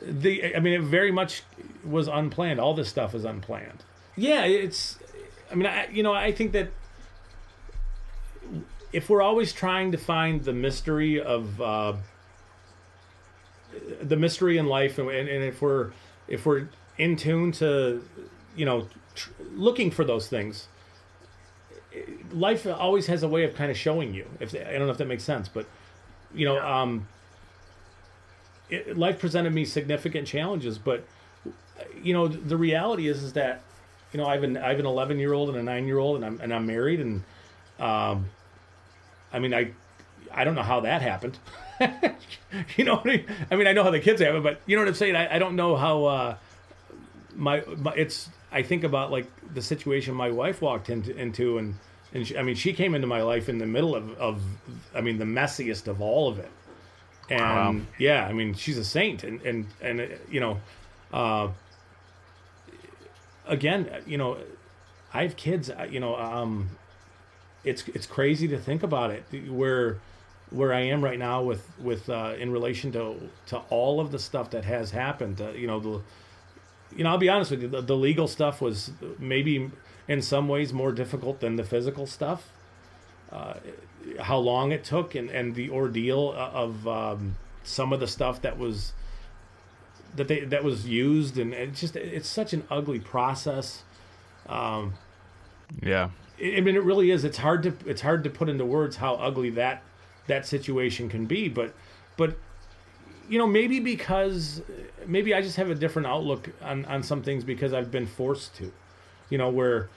[0.00, 1.42] the I mean it very much
[1.84, 2.60] was unplanned.
[2.60, 3.84] All this stuff is unplanned.
[4.16, 4.98] Yeah, it's
[5.50, 6.70] I mean I you know I think that
[8.92, 11.94] if we're always trying to find the mystery of uh,
[14.02, 15.92] the mystery in life and, and if we're
[16.28, 18.02] if we're in tune to
[18.56, 20.66] you know tr- looking for those things
[22.32, 24.98] life always has a way of kind of showing you if I don't know if
[24.98, 25.66] that makes sense but
[26.34, 27.06] you know um
[28.70, 31.04] it, life presented me significant challenges, but
[32.02, 33.62] you know the reality is is that
[34.12, 35.98] you know I have an I have an 11 year old and a nine year
[35.98, 37.22] old and I'm and I'm married and
[37.78, 38.28] um,
[39.32, 39.72] I mean I
[40.32, 41.38] I don't know how that happened.
[42.76, 43.26] you know, what I mean?
[43.50, 45.16] I mean I know how the kids have it, but you know what I'm saying.
[45.16, 46.36] I, I don't know how uh,
[47.34, 48.28] my, my it's.
[48.52, 51.76] I think about like the situation my wife walked into into and
[52.14, 54.42] and she, I mean she came into my life in the middle of of
[54.94, 56.50] I mean the messiest of all of it
[57.28, 57.86] and Wow.
[57.98, 60.58] yeah, I mean, she's a saint, and and and uh, you know,
[61.12, 61.48] uh,
[63.46, 64.38] again, uh, you know,
[65.14, 65.70] I have kids.
[65.70, 66.70] uh, You know, um,
[67.64, 69.24] it's it's crazy to think about it.
[69.48, 69.98] Where
[70.50, 74.18] where I am right now with with uh, in relation to to all of the
[74.18, 75.40] stuff that has happened.
[75.40, 76.00] Uh, you know, the
[76.96, 77.68] you know, I'll be honest with you.
[77.68, 79.70] The, the legal stuff was maybe
[80.10, 82.50] in some ways more difficult than the physical stuff
[84.18, 88.58] how long it took and, and the ordeal of um, some of the stuff that
[88.58, 88.92] was
[90.16, 93.82] that they that was used and it's just it's such an ugly process.
[95.82, 96.10] Yeah.
[96.40, 97.24] I I mean, it really is.
[97.24, 99.82] It's hard to it's hard to put into words how ugly that
[100.26, 101.48] that situation can be.
[101.48, 101.74] But
[102.16, 102.36] but
[103.28, 104.62] you know maybe because
[105.06, 108.56] maybe I just have a different outlook on on some things because I've been forced
[108.56, 108.72] to.
[109.30, 109.88] You know where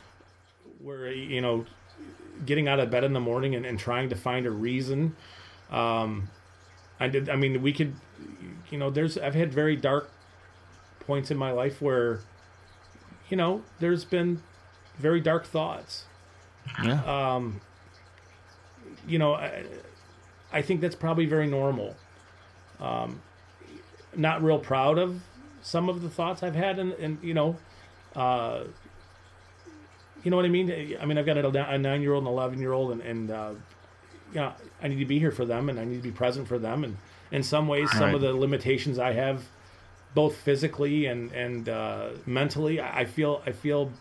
[0.82, 1.65] where you know
[2.46, 5.15] getting out of bed in the morning and, and trying to find a reason.
[5.72, 6.30] Um,
[7.00, 7.30] I did.
[7.30, 7.96] I mean, we could.
[8.72, 9.17] You know, there's.
[9.17, 10.10] I've had very dark
[11.02, 12.22] points in my life where,
[13.30, 14.41] you know, there's been
[14.98, 16.06] very dark thoughts
[16.84, 17.02] Yeah.
[17.34, 17.60] um
[19.08, 19.63] you know, I,
[20.52, 21.96] I think that's probably very normal.
[22.80, 23.22] Um,
[24.15, 25.22] not real proud of
[25.62, 27.58] some of the thoughts I've had, and, and you know,
[28.15, 28.65] uh,
[30.23, 30.95] you know what I mean.
[31.01, 33.53] I mean, I've got a, a nine-year-old and eleven-year-old, and and uh,
[34.33, 36.47] you know, I need to be here for them, and I need to be present
[36.47, 36.97] for them, and
[37.31, 38.15] in some ways, some Right.
[38.15, 39.43] of the limitations I have,
[40.15, 43.91] both physically and and uh, mentally, I I feel I feel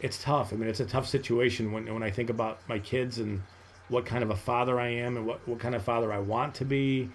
[0.00, 0.52] it's tough.
[0.52, 3.42] I mean, it's a tough situation when when I think about my kids and
[3.88, 6.54] what kind of a father I am and what what kind of father I want
[6.56, 7.10] to be.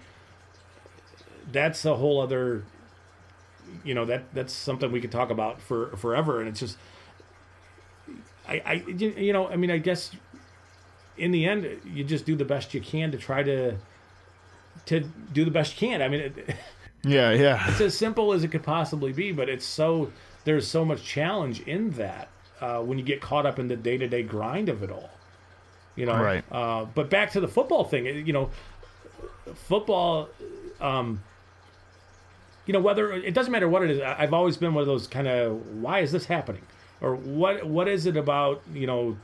[1.52, 2.62] That's a whole other,
[3.84, 6.76] you know that that's something we could talk about for forever, and it's just,
[8.50, 10.10] I I you know I mean I guess,
[11.16, 13.76] in the end you just do the best you can to try to,
[14.86, 15.00] to
[15.32, 16.02] do the best you can.
[16.02, 16.20] I mean.
[16.20, 16.56] It,
[17.02, 17.32] Yeah.
[17.32, 17.64] Yeah.
[17.70, 20.12] it's as simple as it could possibly be, but it's so
[20.44, 22.28] there's so much challenge in that
[22.60, 25.10] uh, when you get caught up in the day to day grind of it all.
[25.96, 26.44] You know, Right.
[26.50, 28.50] Uh, but back to the football thing, you know,
[29.54, 30.28] football.
[30.80, 31.22] Um,
[32.66, 34.00] you know, whether it doesn't matter what it is.
[34.00, 36.62] I've always been one of those kind of why is this happening,
[37.00, 39.16] or what what is it about you know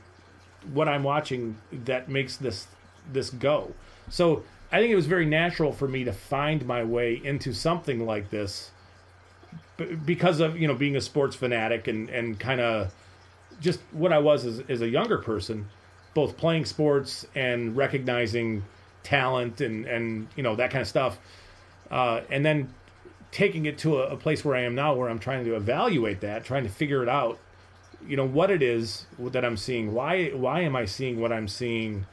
[0.73, 2.67] what I'm watching that makes this
[3.11, 3.73] this go.
[4.09, 8.05] So I think it was very natural for me to find my way into something
[8.05, 8.71] like this
[10.05, 12.93] because of you know being a sports fanatic and and kind of
[13.59, 15.67] just what I was as, as a younger person,
[16.13, 18.63] both playing sports and recognizing
[19.03, 21.19] talent and and you know that kind of stuff,
[21.91, 22.73] uh, and then
[23.31, 26.21] taking it to a, a place where I am now, where I'm trying to evaluate
[26.21, 27.39] that, trying to figure it out
[28.05, 29.93] you know what it is that I'm seeing.
[29.93, 32.05] Why why am I seeing what I'm seeing?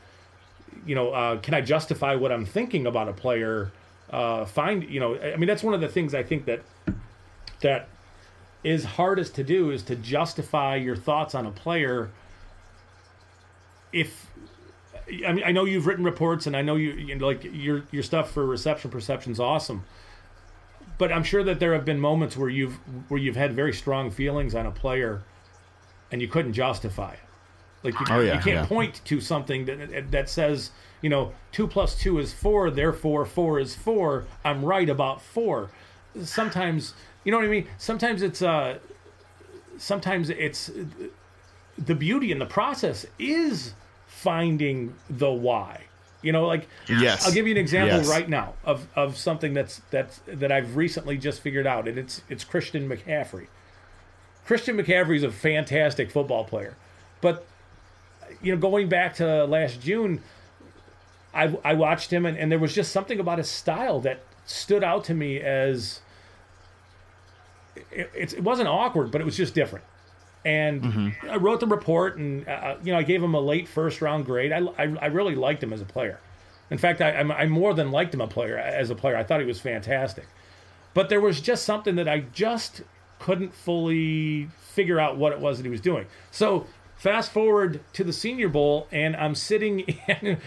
[0.87, 3.73] You know, uh, can I justify what I'm thinking about a player?
[4.11, 6.63] Uh, find you know, I mean that's one of the things I think that
[7.61, 7.89] that
[8.63, 12.11] is hardest to do is to justify your thoughts on a player.
[13.93, 14.31] If
[15.27, 17.85] I mean, I know you've written reports, and I know you, you know, like your
[17.93, 19.85] your stuff for reception perception is awesome
[20.99, 22.75] but I'm sure that there have been moments where you've
[23.09, 25.23] where you've had very strong feelings on a player,
[26.15, 27.19] and you couldn't justify it.
[27.83, 28.67] Like you, Oh, yeah, you can't yeah.
[28.67, 30.71] point to something that that says
[31.03, 34.25] you know two plus two is four, therefore four is four.
[34.45, 35.71] I'm right about four.
[36.23, 37.67] Sometimes you know what I mean.
[37.79, 38.79] Sometimes it's uh,
[39.77, 40.71] sometimes it's
[41.77, 43.75] the beauty in the process is
[44.07, 45.83] finding the why.
[46.23, 47.27] You know, like Yes.
[47.27, 48.09] I'll give you an example Yes.
[48.09, 52.23] right now of, of something that's that's that I've recently just figured out, and it's
[52.31, 53.49] it's Christian McCaffrey.
[54.47, 56.77] Christian McCaffrey is a fantastic football player,
[57.21, 57.47] but
[58.43, 60.21] you know, going back to last June,
[61.33, 64.85] I I watched him, and, and there was just something about his style that stood
[64.85, 66.01] out to me as
[67.91, 69.85] it, it wasn't awkward, but it was just different.
[70.45, 74.03] And I wrote the report, and uh, you know, I gave him a late first
[74.03, 74.53] round grade.
[74.53, 76.21] I, I, I really liked him as a player.
[76.71, 79.17] In fact, I, I, I more than liked him a player as a player.
[79.17, 80.27] I thought he was fantastic.
[80.93, 82.83] But there was just something that I just
[83.19, 86.07] couldn't fully figure out what it was that he was doing.
[86.31, 90.39] So fast forward to the Senior Bowl, and I'm sitting in,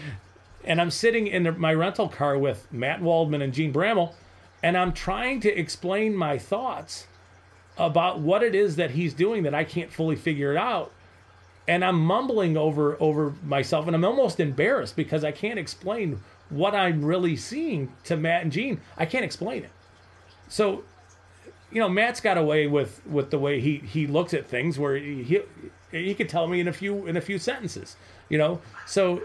[0.64, 4.14] and I'm sitting in the, my rental car with Matt Waldman and Jene Bramel,
[4.62, 7.06] and I'm trying to explain my thoughts
[7.76, 10.92] about what it is that he's doing that I can't fully figure it out.
[11.68, 16.74] And I'm mumbling over over myself and I'm almost embarrassed because I can't explain what
[16.74, 18.80] I'm really seeing to Matt and Gene.
[18.96, 19.70] I can't explain it.
[20.48, 20.82] So,
[21.70, 24.96] you know, Matt's got away with with the way he he looks at things where
[24.96, 25.40] he he,
[25.90, 27.96] he could tell me in a few in a few sentences,
[28.28, 28.60] you know.
[28.86, 29.22] So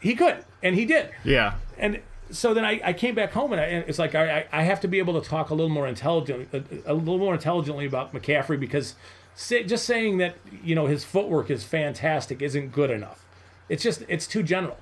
[0.00, 1.54] he could and he did Yeah.
[1.78, 4.62] and so then I, I came back home and, I, and it's like I, I
[4.62, 7.86] have to be able to talk a little more intelligent a, a little more intelligently
[7.86, 8.94] about McCaffrey because
[9.34, 13.24] say, just saying that you know his footwork is fantastic isn't good enough.
[13.68, 14.78] It's just it's too general.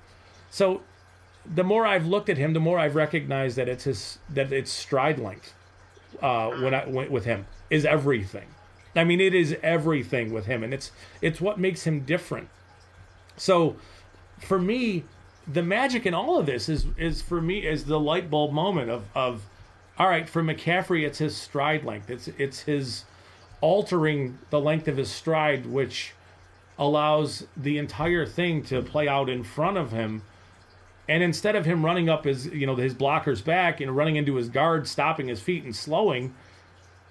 [0.51, 0.83] So
[1.44, 4.70] the more I've looked at him, the more I've recognized that it's his that it's
[4.70, 5.55] stride length
[6.20, 8.48] uh, when I went with him is everything.
[8.94, 12.48] I mean, it is everything with him, and it's it's what makes him different.
[13.37, 13.77] So
[14.38, 15.05] for me,
[15.46, 18.90] the magic in all of this is is for me is the light bulb moment
[18.90, 19.44] of of
[19.98, 23.05] all right for McCaffrey it's his stride length it's it's his
[23.61, 26.12] altering the length of his stride which
[26.79, 30.22] allows the entire thing to play out in front of him
[31.12, 34.37] and instead of him running up his you know his blocker's back and running into
[34.37, 36.35] his guard stopping his feet and slowing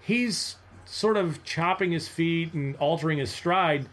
[0.01, 3.87] he's sort of chopping his feet and altering his stride.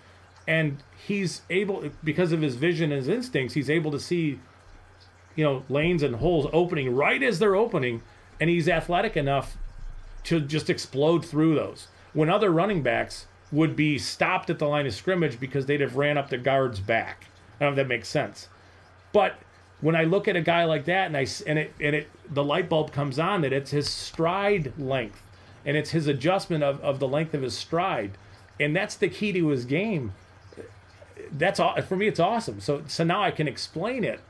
[0.47, 4.41] And he's able because of his vision and his instincts he's able to see
[5.37, 8.03] you know lanes and holes opening right as they're opening.
[8.41, 9.59] And he's athletic enough
[10.25, 11.89] to just explode through those.
[12.15, 15.97] When other running backs would be stopped at the line of scrimmage because they'd have
[15.97, 17.27] ran up the guard's back.
[17.61, 18.49] I don't know if that makes sense.
[19.13, 19.39] But
[19.81, 22.45] when I look at a guy like that, and I and it and it the
[22.45, 25.23] light bulb comes on that it's his stride length,
[25.65, 28.13] and it's his adjustment of, of the length of his stride,
[28.59, 30.13] and that's the key to his game.
[31.33, 32.07] That's all for me.
[32.09, 32.61] It's awesome.
[32.61, 34.21] So so now I can explain it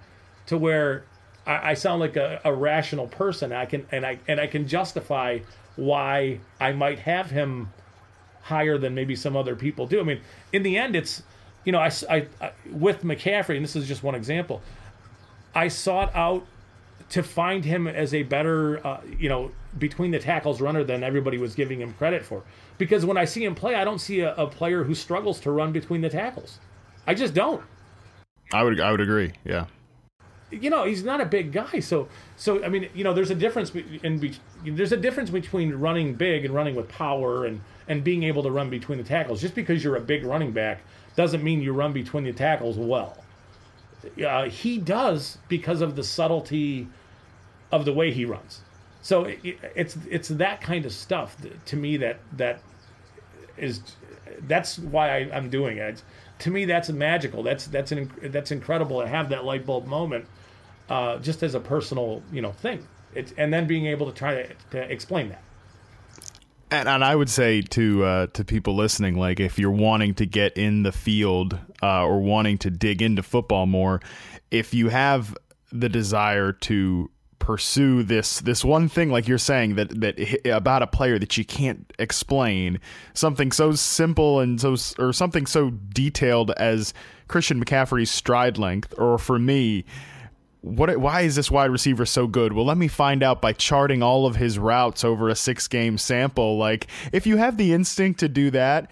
[0.46, 1.04] to where
[1.46, 3.52] I, I sound like a, a rational person.
[3.52, 5.40] I can and I and I can justify
[5.76, 7.70] why I might have him
[8.42, 10.00] higher than maybe some other people do.
[10.00, 10.20] I mean,
[10.52, 11.22] in the end, it's
[11.64, 14.62] you know, I, I- I- with McCaffrey, and this is just one example.
[15.58, 16.46] I sought out
[17.10, 21.36] to find him as a better, uh, you know, between the tackles runner than everybody
[21.36, 22.44] was giving him credit for.
[22.78, 25.50] Because when I see him play, I don't see a, a player who struggles to
[25.50, 26.60] run between the tackles.
[27.08, 27.62] I just don't.
[28.52, 29.32] I would I would agree.
[29.44, 29.66] Yeah.
[30.50, 33.34] you know he's not a big guy so so i mean you know there's a
[33.34, 33.70] difference
[34.02, 38.22] in be- there's a difference between running big and running with power and and being
[38.22, 40.80] able to run between the tackles just because you're a big running back
[41.16, 43.18] doesn't mean you run between the tackles well
[44.24, 46.88] uh, he does because of the subtlety
[47.72, 48.62] of the way he runs
[49.02, 51.36] so it, it's it's that kind of stuff
[51.66, 52.60] to me that that
[53.56, 53.80] is
[54.46, 56.02] that's why I, I'm doing it.
[56.40, 57.42] To me, that's magical.
[57.42, 60.26] That's that's an that's incredible to have that light bulb moment,
[60.88, 62.86] uh, just as a personal you know thing.
[63.14, 65.42] It's and then being able to try to, to explain that.
[66.70, 70.26] And, and I would say to uh, to people listening, like if you're wanting to
[70.26, 74.00] get in the field uh, or wanting to dig into football more,
[74.50, 75.36] if you have
[75.72, 80.86] the desire to pursue this this one thing like you're saying that that about a
[80.86, 82.80] player that you can't explain
[83.14, 86.92] something so simple and so or something so detailed as
[87.28, 89.84] Christian McCaffrey's stride length or for me
[90.60, 92.52] what why is this wide receiver so good?
[92.52, 95.98] Well, let me find out by charting all of his routes over a 6 game
[95.98, 96.56] sample.
[96.56, 98.90] Like if you have the instinct to do that,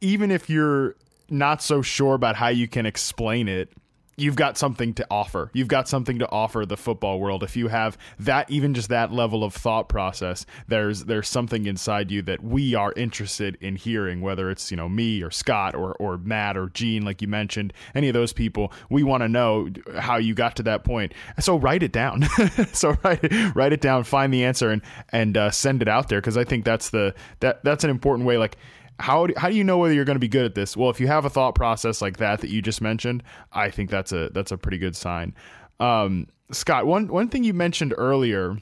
[0.00, 0.96] even if you're
[1.28, 3.72] not so sure about how you can explain it,
[4.16, 5.50] you've got something to offer.
[5.52, 7.42] You've got something to offer the football world.
[7.42, 12.10] If you have that, even just that level of thought process, there's there's something inside
[12.10, 14.20] you that we are interested in hearing.
[14.20, 17.72] Whether it's you know me or Scott or or Matt or Jene, like you mentioned,
[17.94, 21.12] any of those people, we want to know how you got to that point.
[21.38, 22.22] So write it down.
[22.72, 26.20] so write write it down, find the answer, and and uh, send it out there
[26.20, 28.38] because I think that's the that that's an important way.
[28.38, 28.56] Like
[28.98, 30.76] how do, how do you know whether you're going to be good at this?
[30.76, 33.22] Well, if you have a thought process like that that you just mentioned,
[33.52, 35.34] I think that's a that's a pretty good sign.
[35.80, 38.58] Um, Scott, one one thing you mentioned earlier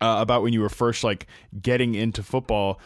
[0.00, 1.26] uh, about when you were first like
[1.60, 2.80] getting into football,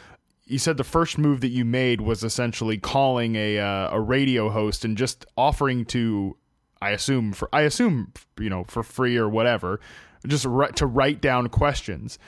[0.45, 4.49] you said the first move that you made was essentially calling a uh, a radio
[4.49, 6.37] host and just offering to,
[6.81, 9.81] I assume for I assume you know for free or whatever,
[10.27, 12.19] just to write down questions.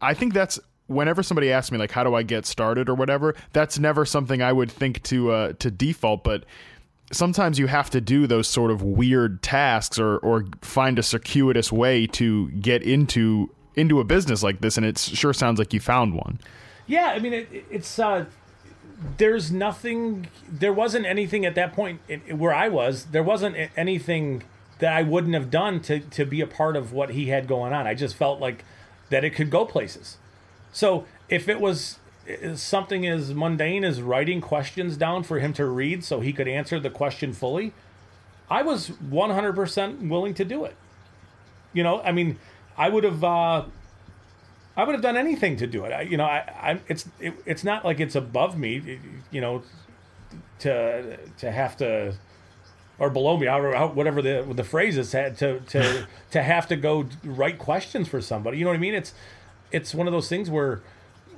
[0.00, 3.34] I think that's whenever somebody asks me like how do I get started or whatever,
[3.52, 6.44] that's never something I would think to uh, to default, but
[7.12, 11.72] sometimes you have to do those sort of weird tasks or or find a circuitous
[11.72, 15.80] way to get into into a business like this and it sure sounds like you
[15.80, 16.38] found one.
[16.86, 18.26] Yeah, I mean it, it's uh
[19.16, 24.44] there's nothing there wasn't anything at that point where I was, there wasn't anything
[24.78, 27.72] that I wouldn't have done to to be a part of what he had going
[27.72, 27.86] on.
[27.86, 28.64] I just felt like
[29.10, 30.18] that it could go places
[30.74, 31.98] so if it was
[32.56, 36.80] something as mundane as writing questions down for him to read so he could answer
[36.80, 37.72] the question fully,
[38.50, 40.74] I was 100% willing to do it.
[41.72, 42.38] You know, I mean,
[42.76, 43.64] I would have, uh,
[44.76, 45.92] I would have done anything to do it.
[45.92, 48.98] I, you know, I, I it's, it, it's not like it's above me,
[49.30, 49.62] you know,
[50.60, 52.14] to, to have to,
[52.98, 57.58] or below me, whatever the the phrase is, to to to have to go write
[57.58, 58.58] questions for somebody.
[58.58, 58.94] You know what I mean?
[58.94, 59.14] It's
[59.74, 60.80] it's one of those things where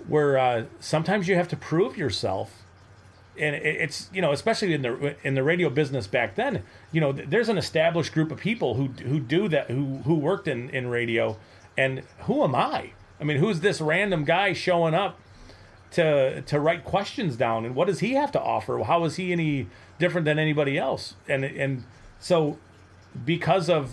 [0.09, 2.62] where uh, sometimes you have to prove yourself.
[3.39, 7.12] And it's you know especially in the in the radio business back then you know
[7.12, 10.89] there's an established group of people who who do that who who worked in in
[10.89, 11.37] radio.
[11.76, 12.93] And who am i?
[13.20, 15.20] I mean who's this random guy showing up
[15.91, 17.66] to to write questions down?
[17.66, 18.82] And what does he have to offer?
[18.84, 19.66] How is he any
[19.99, 21.14] different than anybody else?
[21.28, 21.84] And and
[22.18, 22.57] so
[23.26, 23.93] because of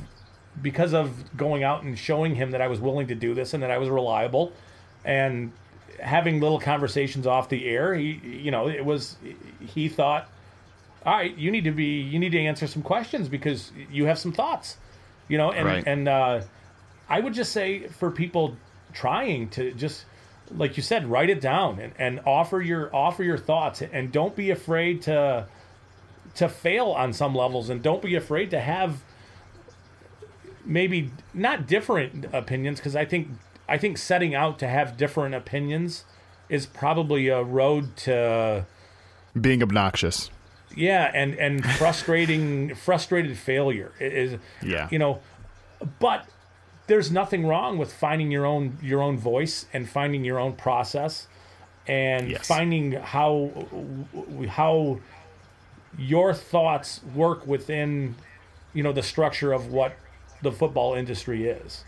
[0.61, 3.63] because of going out and showing him that I was willing to do this and
[3.63, 4.53] that I was reliable
[5.05, 5.51] and
[5.99, 9.15] having little conversations off the air, he, you know, it was,
[9.59, 10.29] he thought,
[11.05, 14.19] all right, you need to be, you need to answer some questions because you have
[14.19, 14.77] some thoughts,
[15.27, 15.83] you know, and, right.
[15.85, 16.41] and, uh,
[17.09, 18.55] I would just say for people
[18.93, 20.05] trying to just,
[20.55, 24.35] like you said, write it down and, and offer your, offer your thoughts and don't
[24.35, 25.45] be afraid to,
[26.35, 29.01] to fail on some levels and don't be afraid to have,
[30.66, 33.30] maybe not different opinions because I think
[33.68, 36.05] I think setting out to have different opinions
[36.49, 38.66] is probably a road to
[39.39, 40.30] being obnoxious.
[40.76, 44.88] Yeah, and and frustrating frustrated failure is yeah.
[44.91, 45.20] You know,
[45.99, 46.28] but
[46.88, 51.28] there's nothing wrong with finding your own your own voice and finding your own process
[51.88, 52.47] and yes.
[52.47, 53.51] finding how
[54.49, 54.99] how
[55.97, 58.16] your thoughts work within
[58.74, 59.95] you know the structure of what
[60.43, 61.83] the football industry is.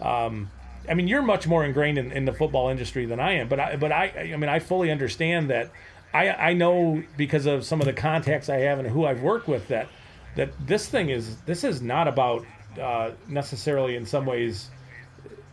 [0.00, 0.50] Um,
[0.88, 3.58] I mean, you're much more ingrained in, in, the football industry than I am, but
[3.58, 5.70] I, but I, I mean, I fully understand that.
[6.12, 9.48] I, I know because of some of the contacts I have and who I've worked
[9.48, 9.88] with that,
[10.36, 12.44] that this thing is this is not about
[12.80, 14.70] uh, necessarily in some ways.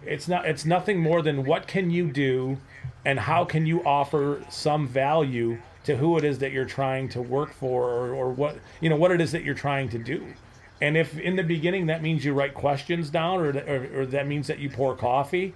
[0.05, 0.45] It's not.
[0.45, 2.57] It's nothing more than what can you do,
[3.05, 7.21] and how can you offer some value to who it is that you're trying to
[7.21, 10.33] work for, or, or what you know what it is that you're trying to do.
[10.81, 14.27] And if in the beginning that means you write questions down, or, or, or that
[14.27, 15.53] means that you pour coffee,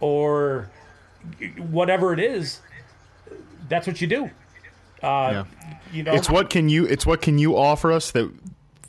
[0.00, 0.70] or
[1.56, 2.60] whatever it is,
[3.68, 4.24] that's what you do.
[5.02, 5.44] Uh, yeah.
[5.92, 8.30] You know, it's what can you it's what can you offer us that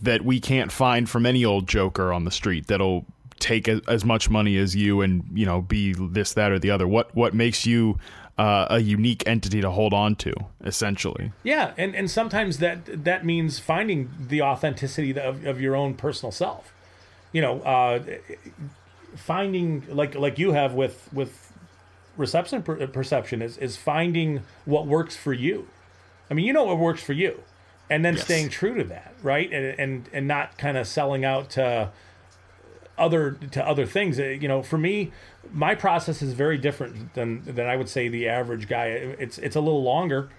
[0.01, 3.05] that we can't find from any old joker on the street that'll
[3.39, 6.71] take a, as much money as you and you know be this that or the
[6.71, 6.87] other.
[6.87, 7.97] What what makes you
[8.37, 10.33] uh, a unique entity to hold on to,
[10.63, 11.31] essentially.
[11.43, 16.31] Yeah, and, and sometimes that that means finding the authenticity of, of your own personal
[16.31, 16.71] self.
[17.33, 18.03] You know, uh,
[19.15, 21.51] finding like like you have with with
[22.15, 25.67] reception per- perception is is finding what works for you.
[26.29, 27.41] I mean, you know what works for you,
[27.89, 28.23] and then yes.
[28.23, 29.51] staying true to that, right?
[29.51, 31.89] And and and not kind of selling out to
[32.97, 34.19] other to other things.
[34.19, 35.11] Uh, You know, for me,
[35.51, 38.87] my process is very different than than I would say the average guy.
[38.87, 40.29] It's it's a little longer,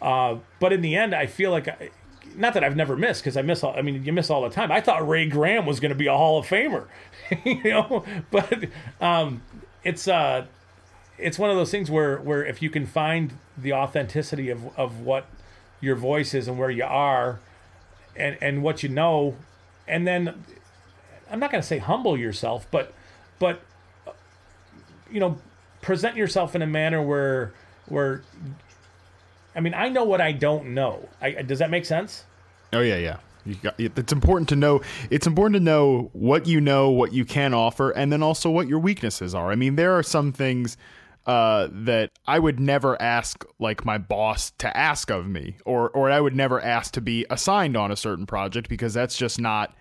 [0.00, 1.68] uh, but in the end, I feel like.
[1.68, 1.90] I,
[2.36, 3.74] not that I've never missed because I miss all.
[3.76, 4.70] I mean, you miss all the time.
[4.70, 6.86] I thought Ray Graham was going to be a Hall of Famer,
[7.44, 8.04] you know.
[8.30, 8.66] But
[9.00, 9.42] um,
[9.82, 10.46] it's uh,
[11.18, 15.00] it's one of those things where where if you can find the authenticity of of
[15.00, 15.26] what
[15.80, 17.40] your voice is and where you are,
[18.14, 19.34] and and what you know,
[19.88, 20.44] and then
[21.30, 22.92] I'm not going to say humble yourself, but
[23.38, 23.62] but
[25.10, 25.38] you know,
[25.80, 27.52] present yourself in a manner where
[27.86, 28.22] where
[29.54, 31.08] I mean, I know what I don't know.
[31.20, 32.24] I, does that make sense?
[32.72, 33.16] Oh yeah, yeah.
[33.62, 34.82] Got, it's important to know.
[35.08, 38.68] It's important to know what you know, what you can offer, and then also what
[38.68, 39.50] your weaknesses are.
[39.50, 40.76] I mean, there are some things
[41.26, 46.10] uh, that I would never ask like my boss to ask of me, or or
[46.10, 49.74] I would never ask to be assigned on a certain project because that's just not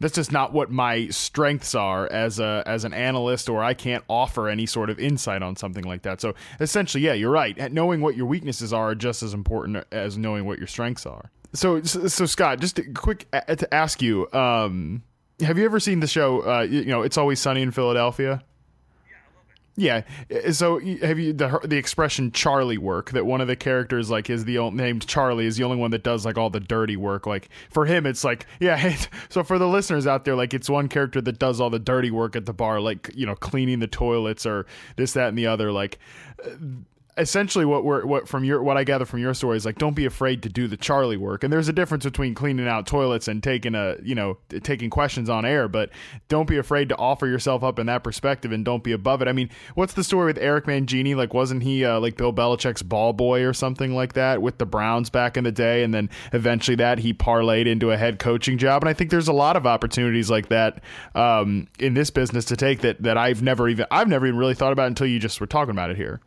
[0.00, 4.04] that's just not what my strengths are as a as an analyst or I can't
[4.08, 6.20] offer any sort of insight on something like that.
[6.20, 7.72] So essentially, yeah, you're right.
[7.72, 11.30] Knowing what your weaknesses are, just as important as knowing what your strengths are.
[11.52, 15.02] So so, Scott, just quick to ask you, um,
[15.40, 16.40] have you ever seen the show?
[16.40, 18.42] Uh, you know, it's always sunny in Philadelphia.
[19.76, 20.02] Yeah.
[20.30, 24.30] Eh, so have you the the expression Charlie work that one of the characters like
[24.30, 26.96] is the only, named Charlie is the only one that does like all the dirty
[26.96, 27.26] work.
[27.26, 28.96] Like for him, it's like yeah.
[29.28, 32.10] so for the listeners out there, like it's one character that does all the dirty
[32.10, 34.66] work at the bar, like you know cleaning the toilets or
[34.96, 35.70] this, that, and the other.
[35.72, 35.98] Like
[36.44, 36.50] eh,
[37.18, 39.94] essentially what we're what from your what I gather from your story is like don't
[39.94, 41.44] be afraid to do the Charlie work.
[41.44, 45.30] And there's a difference between cleaning out toilets and taking a you know taking questions
[45.30, 45.90] on air, but
[46.28, 49.28] don't be afraid to offer yourself up in that perspective and don't be above it.
[49.28, 51.16] I mean, what's the story with Eric Mangini?
[51.16, 54.66] Like wasn't he uh, like Bill Belichick's ball boy or something like that with the
[54.66, 58.58] Browns back in the day and then eventually that he parlayed into a head coaching
[58.58, 58.82] job.
[58.82, 60.82] And I think there's a lot of opportunities like that
[61.14, 64.54] um, in this business to take that that I've never even I've never even really
[64.54, 66.20] thought about until you just were talking about it here.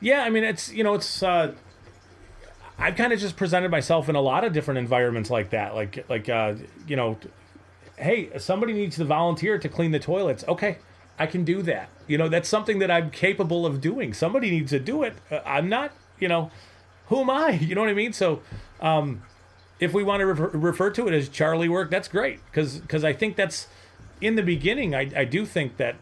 [0.00, 1.54] Yeah, I mean, it's you know, it's uh,
[2.78, 5.74] I've kind of just presented myself in a lot of different environments like that.
[5.74, 6.54] Like like uh,
[6.86, 7.18] you know,
[7.96, 10.44] hey, somebody needs to volunteer to clean the toilets.
[10.46, 10.78] Okay,
[11.18, 11.88] I can do that.
[12.06, 14.12] You know, that's something that I'm capable of doing.
[14.12, 15.14] Somebody needs to do it.
[15.30, 15.92] Uh, I'm not.
[16.18, 16.50] You know,
[17.08, 17.50] who am I?
[17.60, 18.12] You know what I mean?
[18.12, 18.42] So.
[18.80, 19.22] Um,
[19.78, 23.04] if we want to refer, refer to it as Charlie work, that's great because because
[23.04, 23.68] I think that's
[24.20, 24.94] in the beginning.
[24.94, 25.96] I, I do think that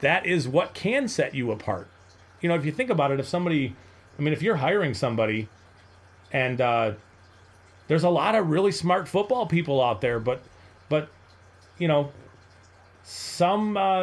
[0.00, 1.88] that is what can set you apart
[2.44, 3.74] you know, if you think about it, if somebody,
[4.18, 5.48] I mean, if you're hiring somebody,
[6.30, 6.92] and uh,
[7.88, 10.42] there's a lot of really smart football people out there, but,
[10.90, 11.08] but,
[11.78, 12.12] you know,
[13.02, 14.02] some uh,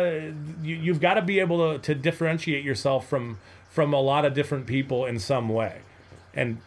[0.63, 3.37] you, you've got to be able to, to differentiate yourself from
[3.69, 5.81] from a lot of different people in some way,
[6.33, 6.57] and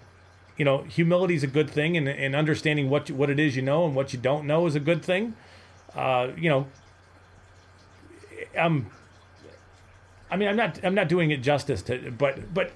[0.57, 3.57] you know, humility is a good thing, and, and understanding what you, what it is
[3.57, 5.35] you know and what you don't know is a good thing.
[5.95, 6.67] Uh, you know,
[8.57, 8.87] um,
[10.31, 12.73] I mean, I'm not I'm not doing it justice to, but but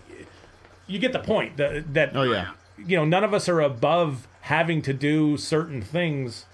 [0.86, 2.52] you get the point that that Oh yeah.
[2.78, 6.46] you know none of us are above having to do certain things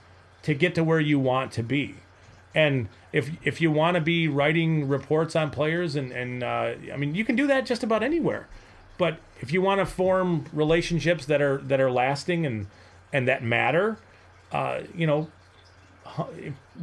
[0.43, 1.97] to get to where you want to be,
[2.55, 6.97] and if if you want to be writing reports on players and and uh, I
[6.97, 8.49] mean you can do that just about anywhere,
[8.99, 12.67] but if you want to form relationships that are that are lasting and
[13.13, 13.99] and that matter,
[14.53, 15.29] uh, you know,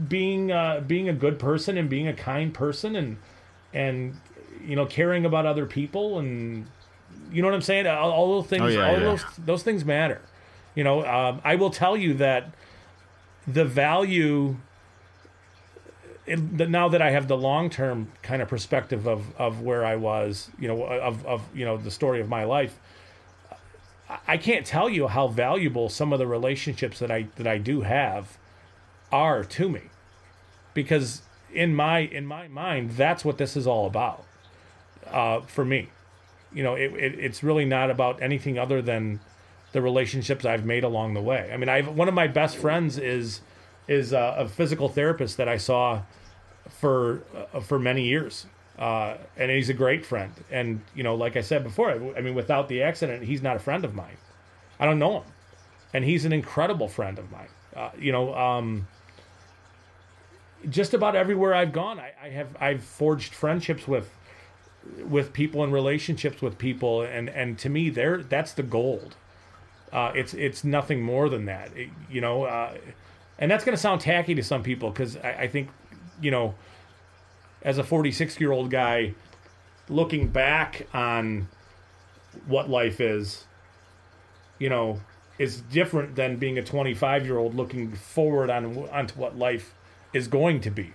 [0.07, 3.17] being uh, being a good person and being a kind person and
[3.73, 4.19] and
[4.65, 6.67] you know caring about other people and
[7.31, 7.87] you know what I'm saying.
[7.87, 8.99] All, all those things, Oh, yeah, all yeah.
[8.99, 10.21] those those things matter.
[10.75, 12.53] You know, um, I will tell you that
[13.47, 14.57] the value.
[16.27, 19.95] The, now that I have the long term kind of perspective of, of where I
[19.95, 22.79] was, you know, of, of you know the story of my life,
[24.27, 27.81] I can't tell you how valuable some of the relationships that I that I do
[27.81, 28.37] have
[29.11, 29.81] are to me,
[30.73, 31.23] because
[31.53, 34.25] in my in my mind that's what this is all about
[35.07, 35.89] uh, for me.
[36.53, 39.19] You know it, it, it's really not about anything other than
[39.71, 41.49] the relationships i've made along the way.
[41.53, 43.41] I mean i've one of my best friends is
[43.87, 46.01] is a, a physical therapist that i saw
[46.69, 47.23] for
[47.53, 48.45] uh, for many years
[48.77, 50.33] uh, and he's a great friend.
[50.49, 53.55] And you know like i said before I, I mean without the accident he's not
[53.55, 54.17] a friend of mine.
[54.79, 55.23] I don't know him.
[55.93, 57.49] And he's an incredible friend of mine.
[57.75, 58.87] Uh, you know um,
[60.69, 64.09] just about everywhere I've gone, I, I have I've forged friendships with
[65.05, 69.15] with people and relationships with people, and and to me, there that's the gold.
[69.91, 72.43] Uh, it's it's nothing more than that, It- you know.
[72.43, 72.73] Uh,
[73.39, 75.69] and that's going to sound tacky to some people because I, I think,
[76.21, 76.53] you know,
[77.63, 79.13] as a 46 year old guy,
[79.89, 81.47] looking back on
[82.45, 83.45] what life is,
[84.59, 85.01] you know,
[85.39, 89.73] is different than being a 25 year old looking forward on onto what life
[90.13, 90.93] is going to be.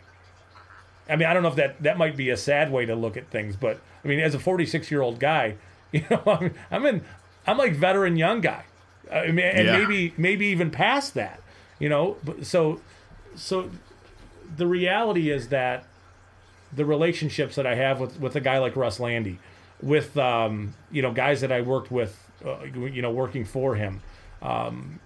[1.09, 3.17] I mean, I don't know if that that might be a sad way to look
[3.17, 5.57] at things, but I mean, as a 46 year old guy,
[5.93, 7.05] you know, I'm, I'm in,
[7.47, 8.65] I'm like veteran young guy,
[9.13, 9.73] I mean, and Yeah.
[9.79, 11.41] maybe maybe even past that,
[11.79, 12.17] you know.
[12.25, 12.81] But so,
[13.37, 13.71] so
[14.57, 15.85] the reality is that
[16.75, 19.39] the relationships that I have with with a guy like Russ Lande,
[19.81, 24.01] with um, you know guys that I worked with, uh, you know, working for him,
[24.43, 24.99] um,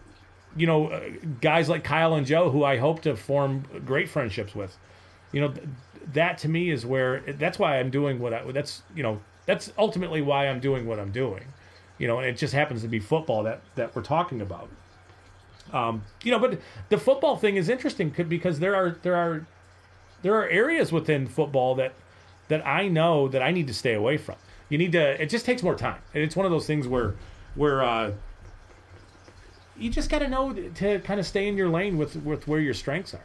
[0.56, 1.00] you know, uh,
[1.40, 4.76] guys like Kyle and Joe, who I hope to form great friendships with.
[5.32, 5.54] You know,
[6.12, 8.50] that to me is where that's why I'm doing what I.
[8.50, 11.44] That's you know that's ultimately why I'm doing what I'm doing.
[11.98, 14.68] You know, and it just happens to be football that that we're talking about.
[15.72, 19.46] Um, you know, but the football thing is interesting because there are there are
[20.22, 21.92] there are areas within football that
[22.48, 24.36] that I know that I need to stay away from.
[24.68, 25.20] You need to.
[25.20, 27.14] It just takes more time, and it's one of those things where
[27.54, 28.12] where uh,
[29.80, 32.60] you just got to know to kind of stay in your lane with with where
[32.60, 33.24] your strengths are.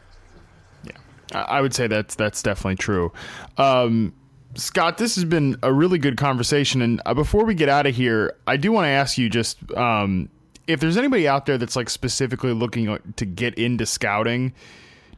[1.32, 3.12] I I would say that's that's definitely true.
[3.58, 4.14] Um,
[4.54, 7.94] Scott, this has been a really good conversation, and uh, before we get out of
[7.94, 10.30] here, I do want to ask you just um,
[10.66, 14.54] if there's anybody out there that's like specifically looking to get into scouting.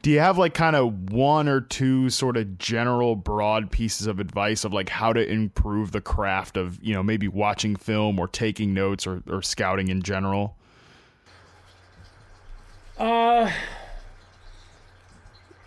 [0.01, 4.21] Do you have like kind of one or two sort of general broad pieces of
[4.21, 8.29] advice of like how to improve the craft of you know maybe watching film or
[8.29, 10.57] taking notes or, or scouting in general?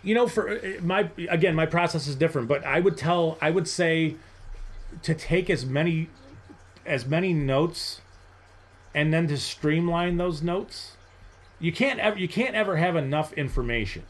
[0.02, 3.50] You know for uh, my again my process is different but i would tell i
[3.50, 4.16] would say
[5.02, 6.08] to take as many
[6.84, 8.00] as many notes
[8.94, 10.96] and then to streamline those notes
[11.62, 14.02] you can't ever you can't ever have enough information.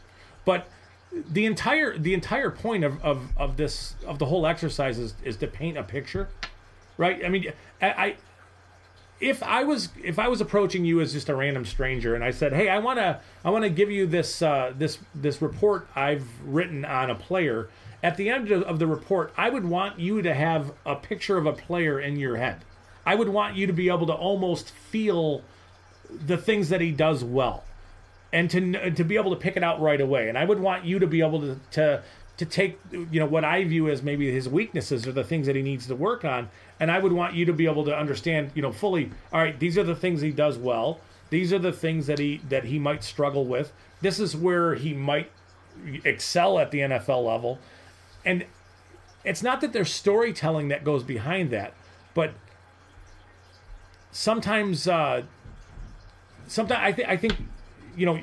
[0.43, 0.67] But
[1.13, 5.37] the entire the entire point of of, of this of the whole exercise is, is
[5.37, 6.27] to paint a picture
[6.97, 7.23] right?
[7.23, 8.15] I mean I
[9.23, 12.31] if I was if I was approaching you as just a random stranger and I
[12.31, 15.87] said, "Hey, I want to I want to give you this uh, this this report
[15.95, 17.69] I've written on a player,"
[18.03, 21.45] at the end of, the report, I would want you to have a picture of
[21.45, 22.65] a player in your head.
[23.05, 25.41] I would want you to be able to almost feel
[26.09, 27.63] the things that he does well
[28.33, 30.27] and to to be able to pick it out right away.
[30.27, 32.03] And I would want you to be able to to
[32.35, 35.55] to take you know what I view as maybe his weaknesses or the things that
[35.55, 36.49] he needs to work on,
[36.79, 39.11] and I would want you to be able to understand you know fully.
[39.31, 40.99] All right, these are the things he does well.
[41.29, 43.73] These are the things that he that he might struggle with.
[44.01, 45.31] This is where he might
[46.03, 47.59] excel at the NFL level,
[48.25, 48.45] and
[49.23, 51.73] it's not that there's storytelling that goes behind that,
[52.13, 52.33] but
[54.11, 55.23] sometimes uh,
[56.47, 57.35] sometimes I think I think
[57.95, 58.21] you know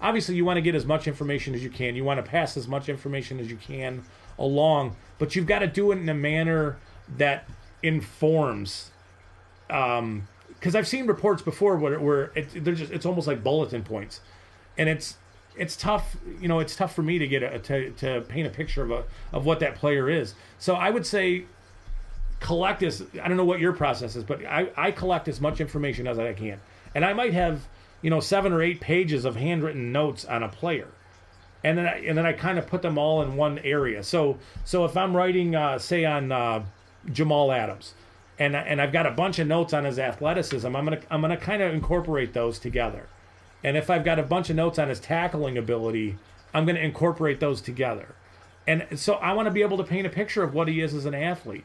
[0.00, 1.94] obviously you want to get as much information as you can.
[1.94, 4.02] You want to pass as much information as you can
[4.38, 6.78] along, but you've got to do it in a manner
[7.16, 7.48] that
[7.82, 8.90] informs.
[9.68, 13.82] Um, because I've seen reports before where where it, they're just it's almost like bulletin
[13.82, 14.20] points,
[14.76, 15.16] and it's
[15.56, 16.16] it's tough.
[16.40, 18.90] You know, it's tough for me to get a to, to paint a picture of
[18.90, 20.34] a of what that player is.
[20.58, 21.44] So I would say
[22.40, 25.60] collect as I don't know what your process is, but I, I collect as much
[25.60, 26.60] information as I can.
[26.94, 27.68] And I might have,
[28.02, 30.88] you know, seven or eight pages of handwritten notes on a player.
[31.62, 34.02] And then I, and then I kind of put them all in one area.
[34.02, 36.64] So so if I'm writing uh, say on uh,
[37.12, 37.94] Jamal Adams
[38.38, 41.36] and and I've got a bunch of notes on his athleticism, I'm to I'm to
[41.36, 43.08] kind of incorporate those together.
[43.62, 46.16] And if I've got a bunch of notes on his tackling ability,
[46.54, 48.14] I'm to incorporate those together.
[48.66, 50.94] And so I want to be able to paint a picture of what he is
[50.94, 51.64] as an athlete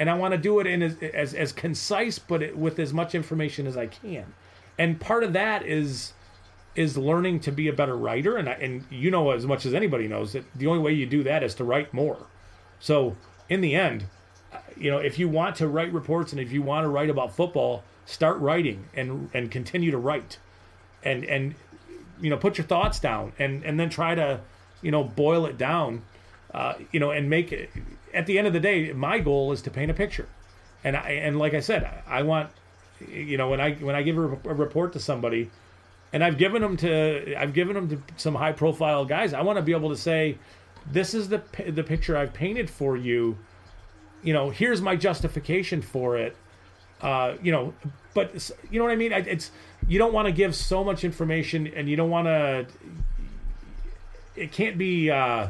[0.00, 2.92] and I want to do it in as as, as concise, but it, with as
[2.92, 4.32] much information as I can.
[4.78, 6.14] And part of that is
[6.74, 10.08] is learning to be a better writer, and and you know as much as anybody
[10.08, 12.26] knows that the only way you do that is to write more.
[12.80, 13.14] So
[13.50, 14.06] in the end,
[14.76, 17.34] you know, if you want to write reports and if you want to write about
[17.34, 20.38] football, start writing and and continue to write,
[21.02, 21.54] and and
[22.20, 24.40] you know put your thoughts down and and then try to
[24.82, 26.02] you know boil it down,
[26.54, 27.70] uh, you know, and make it.
[28.12, 30.28] At the end of the day, my goal is to paint a picture,
[30.82, 32.50] and I and like I said, I want
[33.08, 35.50] you know when I when I give a, a report to somebody,
[36.12, 39.32] and I've given them to I've given them to some high profile guys.
[39.32, 40.38] I want to be able to say,
[40.90, 43.38] this is the the picture I've painted for you.
[44.22, 46.36] You know, here's my justification for it.
[47.00, 47.72] Uh, you know,
[48.14, 49.12] but you know what I mean.
[49.12, 49.50] It's
[49.88, 52.66] you don't want to give so much information, and you don't want to.
[54.36, 55.10] It can't be.
[55.10, 55.48] Uh,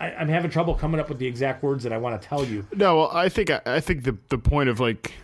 [0.00, 2.44] I, I'm having trouble coming up with the exact words that I want to tell
[2.44, 2.66] you.
[2.74, 5.14] No, well, I think I think the the point of like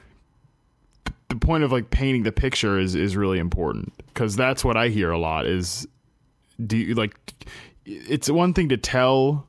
[1.29, 4.89] the point of like painting the picture is is really important because that's what I
[4.89, 5.87] hear a lot is
[6.65, 7.17] do you like
[7.85, 9.49] it's one thing to tell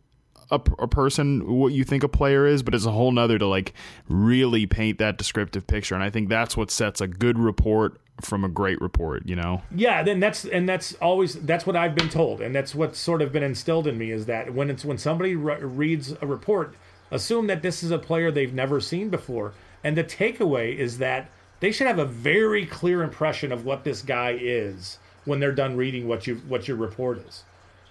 [0.49, 3.47] a, a person what you think a player is, but it's a whole nother to
[3.47, 3.73] like
[4.07, 5.95] really paint that descriptive picture.
[5.95, 9.27] And I think that's what sets a good report from a great report.
[9.27, 9.61] You know.
[9.75, 13.21] Yeah, then that's and that's always that's what I've been told, and that's what's sort
[13.21, 16.75] of been instilled in me is that when it's when somebody re- reads a report,
[17.11, 21.29] assume that this is a player they've never seen before, and the takeaway is that
[21.59, 25.75] they should have a very clear impression of what this guy is when they're done
[25.75, 27.43] reading what you what your report is,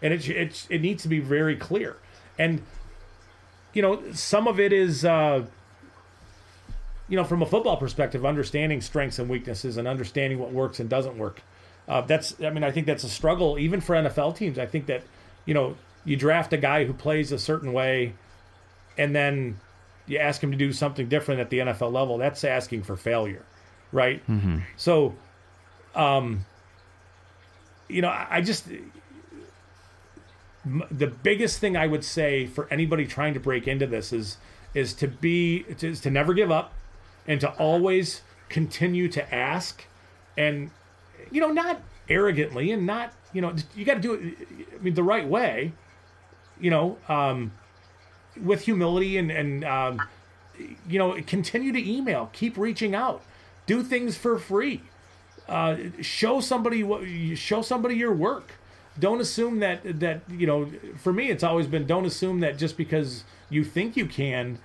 [0.03, 1.97] and it it it needs to be very clear,
[2.39, 2.63] and
[3.73, 5.05] you know some of it is.
[5.05, 5.47] Uh,
[7.09, 10.91] you know, from a football perspective, understanding strengths and weaknesses and understanding what works and
[10.91, 11.41] doesn't work.
[11.89, 14.59] Uh, that's, I mean, I think that's a struggle even for NFL teams.
[14.59, 15.05] I think that,
[15.45, 18.15] you know, you draft a guy who plays a certain way,
[18.99, 19.59] and then
[20.07, 22.19] you ask him to do something different at the NFL level.
[22.19, 23.45] That's asking for failure,
[23.93, 24.27] right?
[24.29, 24.59] Mm-hmm.
[24.77, 25.15] So,
[25.95, 26.45] um,
[27.89, 28.69] you know, I just
[30.91, 34.39] the biggest thing I would say for anybody trying to break into this is
[34.75, 36.73] is to be is to never give up
[37.27, 39.85] and to always continue to ask
[40.37, 40.71] and
[41.31, 44.49] you know not arrogantly and not you know you got to do it
[44.79, 45.73] i mean the right way
[46.61, 47.53] you know um,
[48.43, 50.01] with humility and and um,
[50.89, 53.23] you know continue to email keep reaching out
[53.67, 54.83] do things for free
[55.49, 57.05] uh, show somebody what
[57.35, 58.53] show somebody your work
[58.99, 62.77] don't assume that that you know for me it's always been don't assume that just
[62.77, 64.59] because you think you can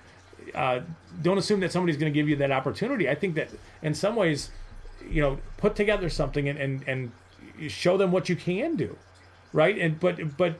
[0.54, 0.80] uh,
[1.22, 3.08] don't assume that somebody's going to give you that opportunity.
[3.08, 3.48] I think that
[3.82, 4.50] in some ways,
[5.08, 8.96] you know, put together something and, and, and show them what you can do,
[9.52, 9.78] right?
[9.78, 10.58] And but but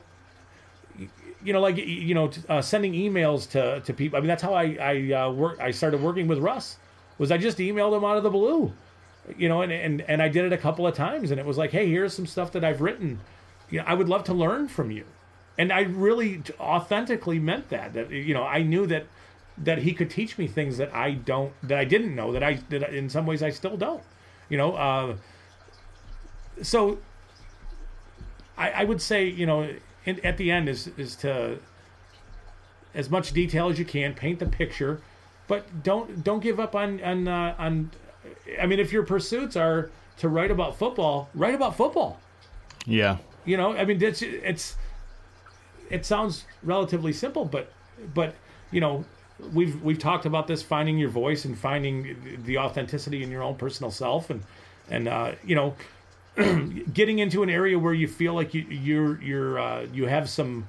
[1.43, 4.17] you know, like you know, uh, sending emails to to people.
[4.17, 5.59] I mean, that's how I I uh, work.
[5.59, 6.77] I started working with Russ.
[7.17, 8.73] Was I just emailed him out of the blue,
[9.37, 11.57] you know, and and and I did it a couple of times, and it was
[11.57, 13.19] like, hey, here's some stuff that I've written.
[13.73, 15.03] You know, I would love to learn from you,
[15.57, 17.93] and I really authentically meant that.
[17.93, 19.07] That you know, I knew that
[19.57, 22.59] that he could teach me things that I don't that I didn't know that I
[22.69, 24.03] that in some ways I still don't.
[24.47, 25.15] You know, uh,
[26.61, 26.99] so
[28.55, 29.67] I, I would say you know
[30.05, 31.57] in, at the end is is to
[32.93, 35.01] as much detail as you can paint the picture,
[35.47, 37.89] but don't don't give up on on uh, on.
[38.61, 42.19] I mean, if your pursuits are to write about football, write about football.
[42.85, 43.17] Yeah.
[43.45, 44.75] You know, I mean, it's it's
[45.89, 47.71] it sounds relatively simple, but
[48.13, 48.35] but
[48.71, 49.05] you know
[49.53, 53.55] we've we've talked about this finding your voice and finding the authenticity in your own
[53.55, 54.43] personal self and
[54.89, 55.75] and uh, you know
[56.93, 60.67] getting into an area where you feel like you you're you're uh, you have some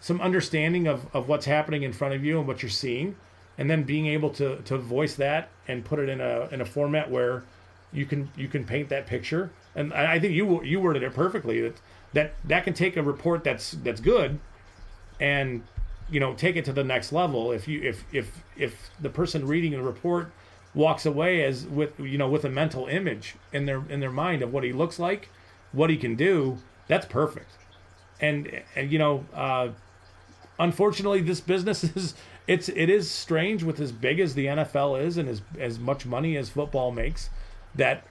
[0.00, 3.14] some understanding of, of what's happening in front of you and what you're seeing.
[3.56, 6.64] And then being able to to voice that and put it in a in a
[6.64, 7.44] format where
[7.92, 9.50] you can you can paint that picture.
[9.74, 11.60] And I think you you worded it perfectly.
[11.60, 11.74] That
[12.12, 14.38] that that can take a report that's that's good
[15.20, 15.62] and
[16.10, 17.52] you know take it to the next level.
[17.52, 20.30] If you if if if the person reading the report
[20.74, 24.42] walks away as with you know with a mental image in their in their mind
[24.42, 25.28] of what he looks like
[25.72, 26.58] what he can do
[26.88, 27.50] that's perfect.
[28.20, 29.68] And and you know uh
[30.58, 32.14] unfortunately this business is
[32.46, 36.04] it's it is strange with as big as the NFL is and as as much
[36.04, 37.30] money as football makes
[37.74, 38.04] that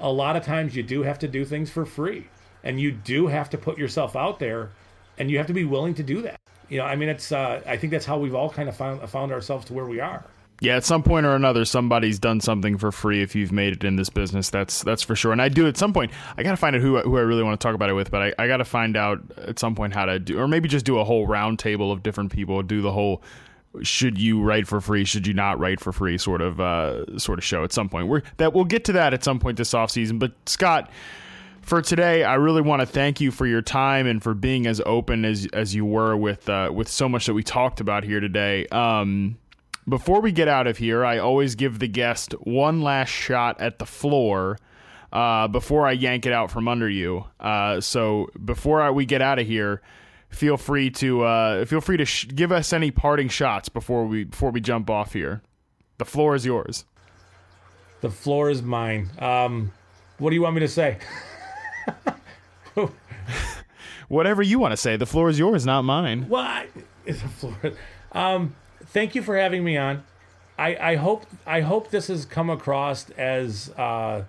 [0.00, 2.28] a lot of times you do have to do things for free
[2.64, 4.70] and you do have to put yourself out there
[5.18, 7.32] and you have to be willing to do that you know, I mean, it's.
[7.32, 10.00] Uh, I think that's how we've all kind of found found ourselves to where we
[10.00, 10.24] are.
[10.60, 13.22] Yeah, at some point or another, somebody's done something for free.
[13.22, 15.32] If you've made it in this business, that's that's for sure.
[15.32, 16.12] And I do at some point.
[16.36, 18.10] I got to find out who who I really want to talk about it with,
[18.10, 20.68] but I, I got to find out at some point how to do, or maybe
[20.68, 22.62] just do a whole round table of different people.
[22.62, 23.22] Do the whole
[23.82, 27.38] should you write for free should you not write for free sort of uh, sort
[27.38, 29.74] of show at some point we're that we'll get to that at some point this
[29.74, 30.90] off season but scott
[31.68, 34.80] for today, I really want to thank you for your time and for being as
[34.86, 38.20] open as as you were with uh, with so much that we talked about here
[38.20, 38.66] today.
[38.68, 39.36] Um,
[39.86, 43.78] before we get out of here, I always give the guest one last shot at
[43.78, 44.58] the floor
[45.12, 47.26] uh, before I yank it out from under you.
[47.38, 49.82] Uh, so before I, we get out of here,
[50.30, 54.24] feel free to uh, feel free to sh- give us any parting shots before we
[54.24, 55.42] before we jump off here.
[55.98, 56.86] The floor is yours.
[58.00, 59.10] The floor is mine.
[59.18, 59.72] Um,
[60.16, 60.96] what do you want me to say?
[64.08, 64.96] Whatever you want to say.
[64.96, 66.28] The floor is yours, not mine.
[66.28, 66.66] Well, I,
[67.04, 67.56] the floor.
[68.12, 68.54] Um,
[68.86, 70.02] thank you for having me on.
[70.58, 73.70] I, I hope I hope this has come across as.
[73.70, 74.24] Uh,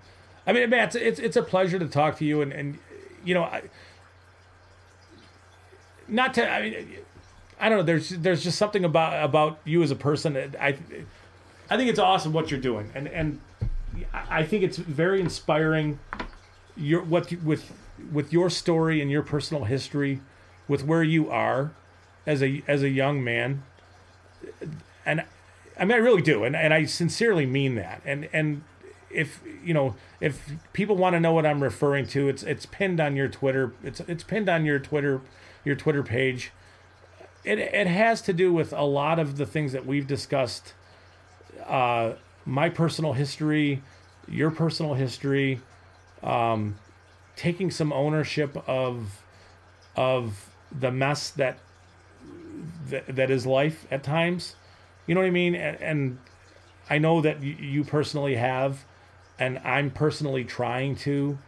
[0.46, 2.78] I mean, man, it's, it's it's a pleasure to talk to you, and and
[3.24, 3.62] you know, I,
[6.06, 6.48] not to.
[6.48, 6.86] I mean,
[7.58, 7.84] I don't know.
[7.84, 10.36] There's there's just something about about you as a person.
[10.60, 10.76] I
[11.68, 13.40] I think it's awesome what you're doing, and and
[14.12, 15.98] I think it's very inspiring
[16.80, 17.72] your what with
[18.12, 20.20] with your story and your personal history,
[20.66, 21.72] with where you are
[22.26, 23.62] as a as a young man,
[25.04, 25.24] and
[25.78, 28.62] I mean I really do, and and I sincerely mean that, and and
[29.10, 33.00] if you know if people want to know what I'm referring to, it's it's pinned
[33.00, 33.72] on your Twitter.
[33.82, 35.20] It's it's pinned on your Twitter
[35.64, 36.52] your Twitter page.
[37.44, 40.74] It it has to do with a lot of the things that we've discussed.
[41.66, 42.14] Uh,
[42.46, 43.82] my personal history,
[44.28, 45.60] your personal history,
[46.22, 46.76] um,
[47.36, 49.22] taking some ownership of
[49.96, 51.58] of the mess that
[52.88, 54.56] that, that is life at times.
[55.06, 55.54] You know what I mean?
[55.54, 56.18] And, and
[56.88, 58.84] I know that you personally have,
[59.38, 61.38] and I'm personally trying to.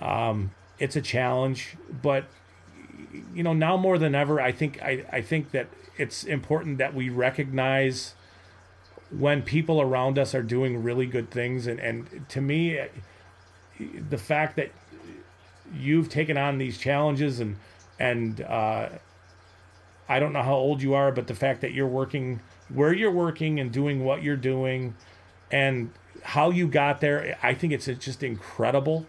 [0.00, 2.24] Um, it's a challenge, but
[3.34, 6.94] you know now more than ever, I think I, I think that it's important that
[6.94, 8.14] we recognize
[9.10, 12.80] when people around us are doing really good things, and and to me,
[14.08, 14.70] the fact that
[15.74, 17.56] you've taken on these challenges and
[17.98, 18.88] and uh,
[20.08, 23.10] I don't know how old you are, but the fact that you're working where you're
[23.10, 24.94] working and doing what you're doing
[25.50, 25.90] and
[26.22, 29.06] how you got there, I think it's just incredible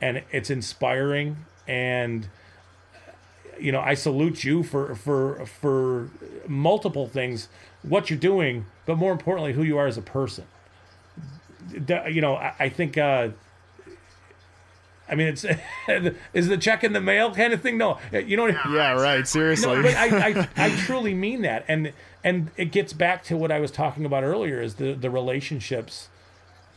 [0.00, 2.28] and it's inspiring and
[3.60, 6.10] you know, I salute you for for for
[6.48, 7.48] multiple things
[7.82, 10.44] what you're doing, but more importantly who you are as a person.
[11.88, 13.28] You know, I, think uh
[15.12, 15.44] I mean, it's
[16.32, 17.76] is the check in the mail kind of thing.
[17.76, 18.46] No, you know.
[18.46, 19.28] Yeah, right.
[19.28, 21.92] Seriously, no, but I, I, I truly mean that, and
[22.24, 26.08] and it gets back to what I was talking about earlier: is the the relationships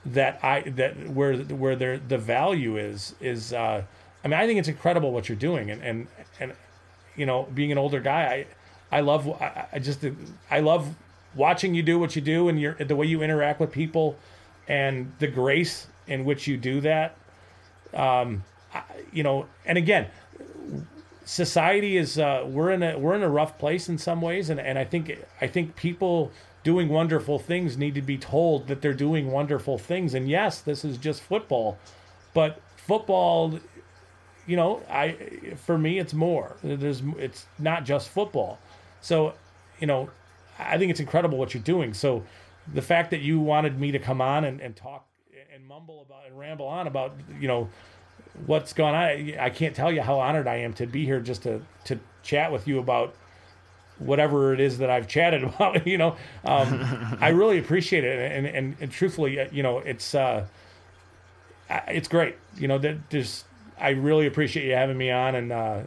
[0.06, 3.54] that I that where where there the value is is.
[3.54, 3.84] Uh,
[4.24, 6.08] I mean, I think it's incredible what you're doing, and and
[6.42, 6.54] and
[7.16, 8.46] you know, being an older guy,
[8.92, 10.06] I I love I, I just
[10.52, 10.94] I love
[11.36, 14.18] watching you do what you do, and your the way you interact with people,
[14.68, 17.16] and the grace in which you do that
[17.96, 18.44] um,
[19.12, 20.08] you know, and again,
[21.26, 24.60] society is uh, we're in a we're in a rough place in some ways, and,
[24.60, 26.32] and I think I think people
[26.64, 30.14] doing wonderful things need to be told that they're doing wonderful things.
[30.14, 31.78] And yes, this is just football,
[32.34, 33.60] but football,
[34.48, 36.56] you know, I for me it's more.
[36.64, 38.60] There's it's not just football.
[39.02, 39.34] So,
[39.80, 40.10] you know,
[40.58, 41.94] I think it's incredible what you're doing.
[41.94, 42.24] So,
[42.74, 45.06] the fact that you wanted me to come on and, and talk
[45.56, 47.70] and mumble about and ramble on about you know
[48.46, 49.40] what's going on.
[49.40, 52.52] I can't tell you how honored I am to be here just to to chat
[52.52, 53.16] with you about
[53.98, 55.88] whatever it is that I've chatted about.
[55.88, 60.14] You know, um, I really appreciate it, and, and and truthfully, uh, you know, it's
[60.14, 60.46] uh,
[61.88, 62.36] it's great.
[62.58, 63.46] You know, that just
[63.80, 65.82] I really appreciate you having me on, and uh,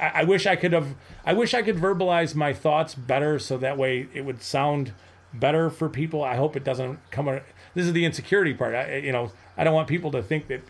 [0.00, 0.96] I, I wish I could have.
[1.24, 4.94] I wish I could verbalize my thoughts better, so that way it would sound
[5.32, 6.24] better for people.
[6.24, 7.40] I hope it doesn't come.
[7.74, 8.74] This is the insecurity part.
[8.74, 10.62] I, you know, I don't want people to think that.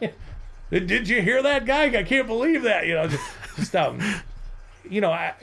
[0.70, 1.84] Did you hear that guy?
[1.84, 2.86] I can't believe that.
[2.86, 3.24] You know, just,
[3.56, 4.00] just um,
[4.88, 5.34] you know, I.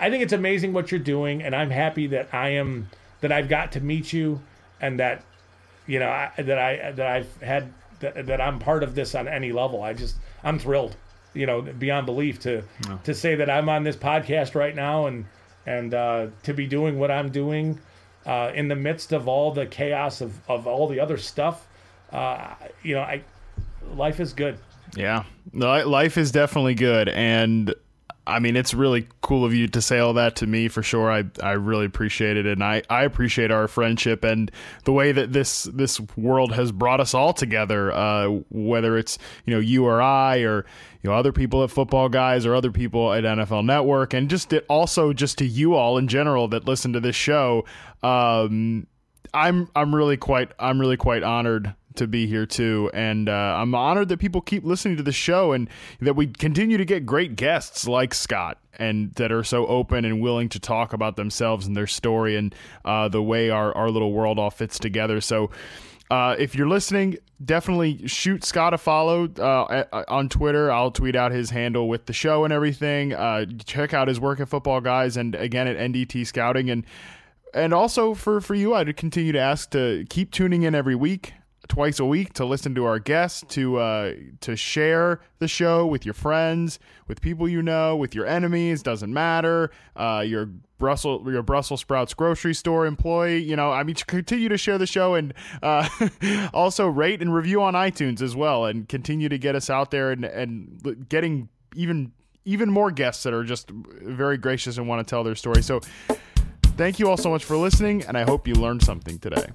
[0.00, 3.48] I think it's amazing what you're doing, and I'm happy that I am that I've
[3.48, 4.42] got to meet you,
[4.80, 5.22] and that
[5.86, 9.28] you know I, that I that I've had that, that I'm part of this on
[9.28, 9.82] any level.
[9.82, 10.96] I just I'm thrilled,
[11.32, 12.98] you know, beyond belief to no.
[13.04, 15.26] to say that I'm on this podcast right now and
[15.64, 17.78] and uh, to be doing what I'm doing
[18.26, 21.66] uh, in the midst of all the chaos of, of all the other stuff.
[22.10, 23.22] Uh, you know, I
[23.94, 24.58] life is good.
[24.96, 27.74] Yeah, life is definitely good, and
[28.26, 31.10] I mean, it's really cool of you to say all that to me for sure.
[31.10, 34.50] I, I really appreciate it, and I, I appreciate our friendship and
[34.84, 37.92] the way that this this world has brought us all together.
[37.92, 40.64] Uh, whether it's you know you or I or
[41.02, 44.52] you know other people at Football Guys or other people at NFL Network, and just
[44.52, 47.64] it, also just to you all in general that listen to this show.
[48.02, 48.86] Um,
[49.34, 53.74] I'm I'm really quite I'm really quite honored to be here too, and uh, I'm
[53.74, 55.68] honored that people keep listening to the show and
[56.00, 60.20] that we continue to get great guests like Scott and that are so open and
[60.20, 64.12] willing to talk about themselves and their story and uh, the way our our little
[64.12, 65.20] world all fits together.
[65.20, 65.50] So.
[66.10, 70.70] Uh, if you're listening, definitely shoot Scott a follow uh, on Twitter.
[70.70, 73.14] I'll tweet out his handle with the show and everything.
[73.14, 76.84] Uh, check out his work at Football Guys and again at NDT Scouting and
[77.54, 81.32] and also for for you, I'd continue to ask to keep tuning in every week
[81.68, 86.04] twice a week to listen to our guests, to uh, to share the show with
[86.04, 88.82] your friends, with people you know, with your enemies.
[88.82, 89.70] Doesn't matter.
[89.96, 90.46] Uh, your
[90.78, 93.42] Brussels your Brussels sprouts grocery store employee.
[93.42, 95.88] You know, I mean, continue to share the show and uh,
[96.54, 100.10] also rate and review on iTunes as well, and continue to get us out there
[100.10, 102.12] and and getting even
[102.44, 105.62] even more guests that are just very gracious and want to tell their story.
[105.62, 105.80] So.
[106.76, 109.46] Thank you all so much for listening, and I hope you learned something today.